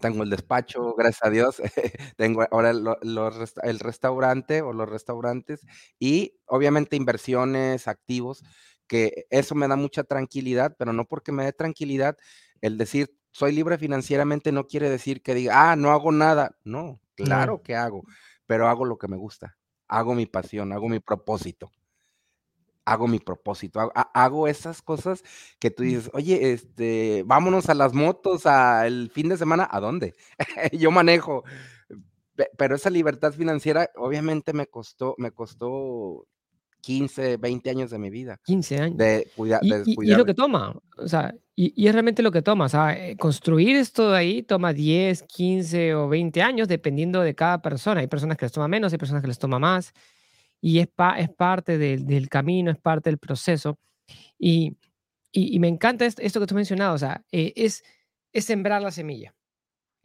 Tengo 0.00 0.22
el 0.22 0.30
despacho, 0.30 0.94
gracias 0.96 1.24
a 1.24 1.30
Dios. 1.30 1.62
Tengo 2.16 2.46
ahora 2.50 2.70
el 2.70 3.78
restaurante 3.80 4.62
o 4.62 4.72
los 4.72 4.88
restaurantes 4.88 5.66
y 5.98 6.34
obviamente 6.46 6.96
inversiones, 6.96 7.88
activos, 7.88 8.42
que 8.86 9.26
eso 9.30 9.54
me 9.54 9.68
da 9.68 9.76
mucha 9.76 10.04
tranquilidad, 10.04 10.76
pero 10.78 10.92
no 10.92 11.06
porque 11.06 11.32
me 11.32 11.44
dé 11.44 11.52
tranquilidad 11.52 12.16
el 12.60 12.78
decir 12.78 13.14
soy 13.32 13.52
libre 13.52 13.78
financieramente 13.78 14.52
no 14.52 14.66
quiere 14.66 14.90
decir 14.90 15.22
que 15.22 15.34
diga, 15.34 15.72
ah, 15.72 15.76
no 15.76 15.90
hago 15.90 16.12
nada. 16.12 16.56
No, 16.64 17.00
claro 17.14 17.62
que 17.62 17.74
hago, 17.74 18.04
pero 18.46 18.68
hago 18.68 18.84
lo 18.84 18.98
que 18.98 19.08
me 19.08 19.16
gusta, 19.16 19.56
hago 19.88 20.14
mi 20.14 20.26
pasión, 20.26 20.72
hago 20.72 20.88
mi 20.88 21.00
propósito 21.00 21.72
hago 22.84 23.08
mi 23.08 23.18
propósito, 23.18 23.92
hago, 24.14 24.48
esas 24.48 24.82
cosas 24.82 25.22
que 25.58 25.70
tú 25.70 25.82
dices, 25.82 26.10
oye, 26.14 26.52
este, 26.52 27.22
vámonos 27.26 27.68
a 27.68 27.74
las 27.74 27.94
motos 27.94 28.46
al 28.46 29.10
fin 29.10 29.28
de 29.28 29.36
semana, 29.36 29.68
¿a 29.70 29.80
dónde? 29.80 30.14
Yo 30.72 30.90
manejo, 30.90 31.44
pero 32.56 32.74
esa 32.74 32.90
libertad 32.90 33.32
financiera 33.32 33.90
obviamente 33.96 34.52
me 34.52 34.66
costó, 34.66 35.14
me 35.18 35.30
costó 35.30 36.26
15, 36.80 37.36
20 37.36 37.70
años 37.70 37.90
de 37.90 37.98
mi 37.98 38.10
vida. 38.10 38.40
15 38.44 38.78
años. 38.78 38.98
De 38.98 39.28
cuidar. 39.36 39.60
Y, 39.62 39.68
y, 39.68 40.10
es 40.10 40.18
lo 40.18 40.24
que 40.24 40.34
toma, 40.34 40.76
o 40.98 41.08
sea, 41.08 41.34
y, 41.54 41.72
y, 41.80 41.86
es 41.86 41.92
realmente 41.92 42.22
lo 42.22 42.32
que 42.32 42.42
toma, 42.42 42.64
o 42.64 42.68
sea, 42.68 42.92
eh, 42.92 43.16
construir 43.16 43.76
esto 43.76 44.10
de 44.10 44.18
ahí 44.18 44.42
toma 44.42 44.72
10, 44.72 45.22
15 45.22 45.94
o 45.94 46.08
20 46.08 46.42
años 46.42 46.66
dependiendo 46.66 47.20
de 47.20 47.34
cada 47.34 47.62
persona. 47.62 48.00
Hay 48.00 48.08
personas 48.08 48.36
que 48.36 48.46
les 48.46 48.52
toma 48.52 48.68
menos, 48.68 48.92
hay 48.92 48.98
personas 48.98 49.22
que 49.22 49.28
les 49.28 49.38
toma 49.38 49.58
más 49.58 49.94
y 50.62 50.78
es, 50.78 50.88
es 51.18 51.28
parte 51.30 51.76
del 51.76 52.28
camino, 52.28 52.70
es 52.70 52.78
parte 52.78 53.10
del 53.10 53.18
proceso. 53.18 53.78
Y, 54.38 54.76
y, 55.32 55.58
me 55.58 55.68
encanta 55.68 56.06
esto, 56.06 56.40
que 56.40 56.46
tú 56.46 56.54
mencionado, 56.54 56.94
o 56.94 56.98
sea, 56.98 57.24
eh, 57.32 57.52
es, 57.56 57.82
sembrar 58.32 58.80
la 58.80 58.92
semilla, 58.92 59.34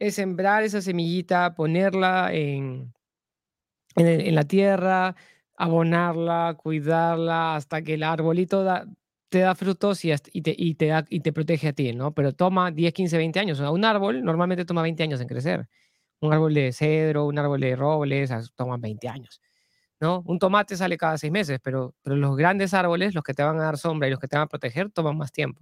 es 0.00 0.16
sembrar 0.16 0.64
esa 0.64 0.82
semillita, 0.82 1.54
ponerla 1.54 2.30
en, 2.32 2.92
en, 3.94 4.34
la 4.34 4.44
tierra, 4.44 5.14
abonarla, 5.56 6.56
cuidarla 6.60 7.56
hasta 7.56 7.82
que 7.82 7.94
el 7.94 8.02
arbolito 8.02 8.66
te 9.28 9.40
da 9.40 9.54
frutos 9.54 10.04
y, 10.04 10.12
te, 10.16 10.54
y, 10.56 10.74
te 10.74 10.86
da, 10.86 11.04
y 11.08 11.20
te 11.20 11.32
protege 11.32 11.68
a 11.68 11.72
ti, 11.72 11.92
¿no? 11.92 12.14
Pero 12.14 12.32
toma 12.32 12.72
10, 12.72 12.92
15, 12.92 13.16
20 13.16 13.38
años. 13.40 13.60
O 13.60 13.62
sea, 13.62 13.70
un 13.70 13.84
árbol 13.84 14.24
normalmente 14.24 14.64
toma 14.64 14.82
20 14.82 15.02
años 15.04 15.20
en 15.20 15.28
crecer. 15.28 15.68
Un 16.20 16.32
árbol 16.32 16.54
de 16.54 16.72
cedro, 16.72 17.26
un 17.26 17.38
árbol 17.38 17.60
de 17.60 17.76
robles, 17.76 18.30
toma 18.56 18.76
20 18.76 19.08
años. 19.08 19.40
¿No? 20.00 20.22
Un 20.26 20.38
tomate 20.38 20.76
sale 20.76 20.96
cada 20.96 21.18
seis 21.18 21.32
meses, 21.32 21.58
pero, 21.62 21.94
pero 22.02 22.16
los 22.16 22.36
grandes 22.36 22.74
árboles, 22.74 23.14
los 23.14 23.24
que 23.24 23.34
te 23.34 23.42
van 23.42 23.58
a 23.58 23.64
dar 23.64 23.78
sombra 23.78 24.08
y 24.08 24.10
los 24.10 24.20
que 24.20 24.28
te 24.28 24.36
van 24.36 24.44
a 24.44 24.48
proteger, 24.48 24.90
toman 24.90 25.16
más 25.16 25.32
tiempo. 25.32 25.60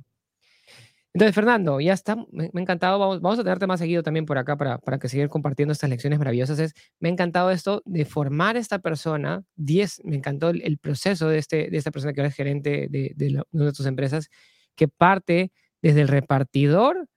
Entonces, 1.16 1.35
Fernando, 1.35 1.81
ya 1.81 1.94
está, 1.94 2.14
me, 2.31 2.51
ha 2.55 2.61
encantado, 2.61 2.99
vamos, 2.99 3.22
vamos, 3.22 3.38
a 3.38 3.42
tenerte 3.42 3.66
más 3.66 3.81
seguido 3.81 4.03
también 4.03 4.27
por 4.27 4.37
acá 4.37 4.55
para, 4.59 4.77
para 4.77 4.99
que 4.99 5.09
sigas 5.09 5.31
compartiendo 5.31 5.72
estas 5.72 5.88
lecciones 5.88 6.18
maravillosas. 6.18 6.59
Es, 6.59 6.75
me 7.01 7.09
ha 7.09 7.12
encantado 7.12 7.51
esto 7.51 7.81
de 7.87 8.05
formar 8.05 8.59
esta 8.59 8.81
persona, 8.81 9.42
10, 9.55 10.03
me 10.05 10.16
encantó 10.16 10.51
el, 10.51 10.77
proceso 10.77 11.31
de, 11.31 11.38
este, 11.38 11.70
de 11.70 11.79
esta 11.79 11.90
persona 11.90 12.12
que 12.12 12.20
ahora 12.20 12.29
es 12.29 12.35
gerente 12.35 12.88
de, 12.90 13.12
de, 13.14 13.29
de, 13.51 13.64
de 13.64 13.72
tus 13.72 13.87
empresas, 13.87 14.29
que 14.75 14.88
parte 14.88 15.53
desde 15.81 16.03
el 16.03 16.09
repartidor 16.09 17.09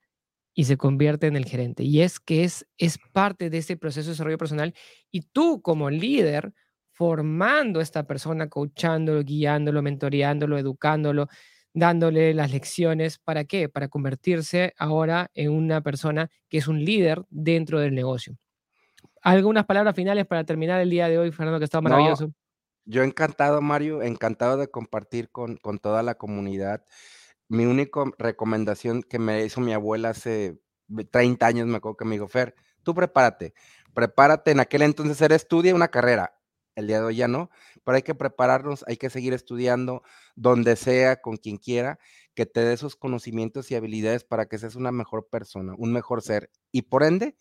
y 0.53 0.63
se 0.63 0.77
convierte 0.77 1.27
en 1.27 1.36
el 1.36 1.43
gerente. 1.45 1.84
Y 1.84 2.01
es 2.01 2.21
que 2.21 2.45
es, 2.45 2.65
es 2.77 2.99
parte 3.12 3.49
de 3.49 3.58
ese 3.58 3.75
proceso 3.75 4.08
de 4.08 4.13
desarrollo 4.13 4.38
personal 4.38 4.73
y 5.12 5.23
tú 5.23 5.62
como 5.62 5.89
líder 5.89 6.53
formando 6.99 7.79
a 7.79 7.83
esta 7.83 8.03
persona, 8.03 8.49
coachándolo, 8.49 9.23
guiándolo, 9.23 9.81
mentoreándolo, 9.81 10.57
educándolo, 10.57 11.29
dándole 11.73 12.33
las 12.33 12.51
lecciones. 12.51 13.19
¿Para 13.19 13.45
qué? 13.45 13.69
Para 13.69 13.88
convertirse 13.88 14.73
ahora 14.77 15.31
en 15.33 15.49
una 15.53 15.79
persona 15.79 16.29
que 16.49 16.57
es 16.57 16.67
un 16.67 16.83
líder 16.83 17.23
dentro 17.29 17.79
del 17.79 17.95
negocio. 17.95 18.35
¿Algunas 19.21 19.65
palabras 19.65 19.95
finales 19.95 20.25
para 20.27 20.43
terminar 20.43 20.81
el 20.81 20.89
día 20.89 21.07
de 21.07 21.17
hoy, 21.17 21.31
Fernando, 21.31 21.57
que 21.59 21.65
está 21.65 21.79
maravilloso? 21.79 22.33
yo 22.83 23.03
encantado, 23.03 23.62
Mario, 23.62 24.01
encantado 24.01 24.57
de 24.57 24.67
compartir 24.67 25.29
con, 25.29 25.55
con 25.55 25.79
toda 25.79 26.03
la 26.03 26.15
comunidad. 26.15 26.83
Mi 27.47 27.65
única 27.65 28.01
recomendación 28.17 29.03
que 29.03 29.19
me 29.19 29.45
hizo 29.45 29.62
mi 29.62 29.71
abuela 29.71 30.09
hace 30.09 30.59
30 31.12 31.47
años, 31.47 31.67
me 31.67 31.77
acuerdo 31.77 31.95
que 31.95 32.05
me 32.05 32.15
dijo, 32.15 32.27
Fer, 32.27 32.55
tú 32.83 32.93
prepárate, 32.93 33.53
prepárate, 33.93 34.51
en 34.51 34.59
aquel 34.59 34.81
entonces 34.81 35.21
era 35.21 35.35
estudia 35.35 35.73
una 35.73 35.88
carrera, 35.88 36.38
el 36.79 36.87
día 36.87 36.99
de 36.99 37.05
hoy 37.05 37.15
ya 37.17 37.27
no, 37.27 37.49
pero 37.83 37.95
hay 37.95 38.01
que 38.01 38.15
prepararnos, 38.15 38.83
hay 38.87 38.97
que 38.97 39.09
seguir 39.09 39.33
estudiando 39.33 40.03
donde 40.35 40.75
sea, 40.75 41.21
con 41.21 41.37
quien 41.37 41.57
quiera, 41.57 41.99
que 42.33 42.45
te 42.45 42.61
dé 42.61 42.73
esos 42.73 42.95
conocimientos 42.95 43.69
y 43.71 43.75
habilidades 43.75 44.23
para 44.23 44.47
que 44.47 44.57
seas 44.57 44.75
una 44.75 44.91
mejor 44.91 45.27
persona, 45.29 45.75
un 45.77 45.93
mejor 45.93 46.21
ser. 46.21 46.49
Y 46.71 46.83
por 46.83 47.03
ende, 47.03 47.35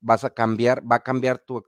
vas 0.00 0.24
a 0.24 0.30
cambiar, 0.30 0.82
va 0.90 0.96
a 0.96 1.02
cambiar 1.02 1.38
tu, 1.38 1.64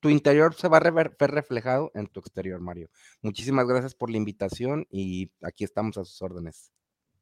tu 0.00 0.08
interior, 0.08 0.54
se 0.54 0.68
va 0.68 0.78
a 0.78 0.90
ver 0.90 1.16
reflejado 1.18 1.90
en 1.94 2.06
tu 2.06 2.20
exterior, 2.20 2.60
Mario. 2.60 2.90
Muchísimas 3.22 3.66
gracias 3.66 3.94
por 3.94 4.10
la 4.10 4.16
invitación 4.16 4.86
y 4.90 5.30
aquí 5.42 5.64
estamos 5.64 5.96
a 5.98 6.04
sus 6.04 6.20
órdenes. 6.22 6.72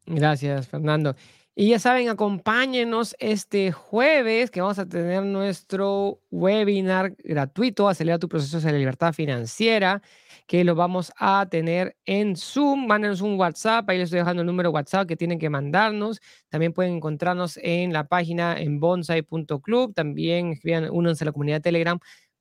Gracias, 0.07 0.69
Fernando. 0.69 1.17
Y 1.59 1.71
ya 1.71 1.79
saben, 1.79 2.11
acompáñenos 2.11 3.17
este 3.19 3.73
jueves 3.73 4.51
que 4.51 4.61
vamos 4.61 4.79
a 4.79 4.87
tener 4.87 5.23
nuestro 5.25 6.21
webinar 6.31 7.17
gratuito, 7.25 7.89
Acelera 7.89 8.19
tu 8.19 8.29
proceso 8.29 8.59
hacia 8.59 8.73
la 8.73 8.79
libertad 8.79 9.15
financiera, 9.15 10.03
que 10.47 10.65
lo 10.65 10.75
vamos 10.75 11.13
a 11.17 11.47
tener 11.49 11.97
en 12.05 12.37
Zoom. 12.37 12.87
Mándenos 12.87 13.23
un 13.23 13.39
WhatsApp, 13.41 13.89
ahí 13.89 13.97
les 13.97 14.09
estoy 14.09 14.19
dejando 14.19 14.43
el 14.43 14.47
número 14.47 14.71
WhatsApp 14.71 15.09
que 15.09 15.17
tienen 15.17 15.39
que 15.39 15.49
mandarnos. 15.49 16.21
También 16.51 16.75
pueden 16.75 16.97
encontrarnos 16.97 17.59
en 17.63 17.91
la 17.91 18.05
página 18.07 18.61
en 18.61 18.79
bonsai.club. 18.79 19.95
También 19.95 20.53
escriban, 20.53 20.91
únanse 20.91 21.25
a 21.25 21.27
la 21.27 21.33
comunidad 21.33 21.57
de 21.57 21.63
Telegram 21.63 21.99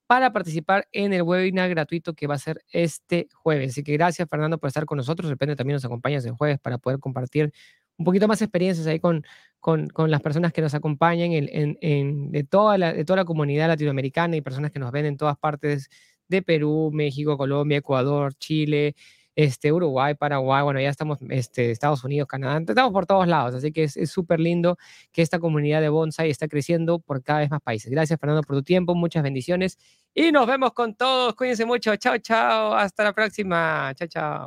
para 0.08 0.34
participar 0.34 0.88
en 0.92 1.14
el 1.14 1.24
webinar 1.24 1.70
gratuito 1.70 2.14
que 2.14 2.28
va 2.28 2.36
a 2.36 2.40
ser 2.40 2.64
este 2.70 3.30
jueves. 3.34 3.72
Así 3.72 3.84
que 3.84 3.94
gracias, 3.94 4.28
Fernando, 4.30 4.58
por 4.58 4.68
estar 4.68 4.86
con 4.86 4.98
nosotros. 4.98 5.30
De 5.30 5.34
repente 5.34 5.56
también 5.56 5.76
nos 5.76 5.86
acompañas 5.86 6.26
el 6.26 6.34
jueves 6.34 6.60
para 6.60 6.78
poder 6.78 7.00
compartir 7.00 7.54
un 7.98 8.06
poquito 8.06 8.28
más 8.28 8.42
experiencias 8.42 8.88
ahí 8.88 9.00
con, 9.00 9.26
con, 9.60 9.88
con 9.90 10.12
las 10.12 10.22
personas 10.22 10.54
que 10.54 10.62
nos 10.62 10.74
acompañan 10.74 11.32
en, 11.32 11.78
en, 11.82 12.32
de, 12.32 12.44
toda 12.44 12.78
la, 12.78 12.94
de 12.94 13.06
toda 13.06 13.18
la 13.18 13.26
comunidad 13.26 13.68
latinoamericana 13.68 14.36
y 14.36 14.42
personas 14.42 14.72
que 14.72 14.80
nos 14.80 14.92
ven 14.92 15.06
en 15.06 15.18
todas 15.18 15.38
partes 15.38 15.90
de 16.28 16.42
Perú, 16.42 16.92
México, 16.94 17.38
Colombia, 17.38 17.78
Ecuador, 17.78 18.34
Chile, 18.36 18.96
este, 19.36 19.72
Uruguay, 19.72 20.16
Paraguay, 20.16 20.64
bueno, 20.64 20.80
ya 20.80 20.90
estamos, 20.90 21.20
este, 21.30 21.72
Estados 21.72 22.04
Unidos, 22.04 22.28
Canadá, 22.28 22.64
estamos 22.68 22.94
por 22.94 23.06
todos 23.06 23.28
lados, 23.28 23.54
así 23.54 23.72
que 23.72 23.84
es 23.84 24.10
súper 24.10 24.40
lindo 24.40 24.78
que 25.12 25.22
esta 25.22 25.40
comunidad 25.40 25.82
de 25.82 25.90
bonsai 25.90 26.30
está 26.30 26.48
creciendo 26.48 27.00
por 27.00 27.22
cada 27.22 27.40
vez 27.40 27.52
más 27.52 27.62
países. 27.62 27.92
Gracias, 27.92 28.20
Fernando, 28.20 28.44
por 28.44 28.56
tu 28.56 28.64
tiempo, 28.64 28.96
muchas 28.96 29.24
bendiciones 29.24 29.78
y 30.14 30.32
nos 30.32 30.48
vemos 30.48 30.74
con 30.74 30.96
todos, 30.96 31.36
cuídense 31.36 31.66
mucho, 31.66 31.96
chao, 31.98 32.18
chao, 32.18 32.74
hasta 32.76 33.04
la 33.04 33.14
próxima, 33.14 33.92
chao, 33.96 34.08
chao. 34.08 34.44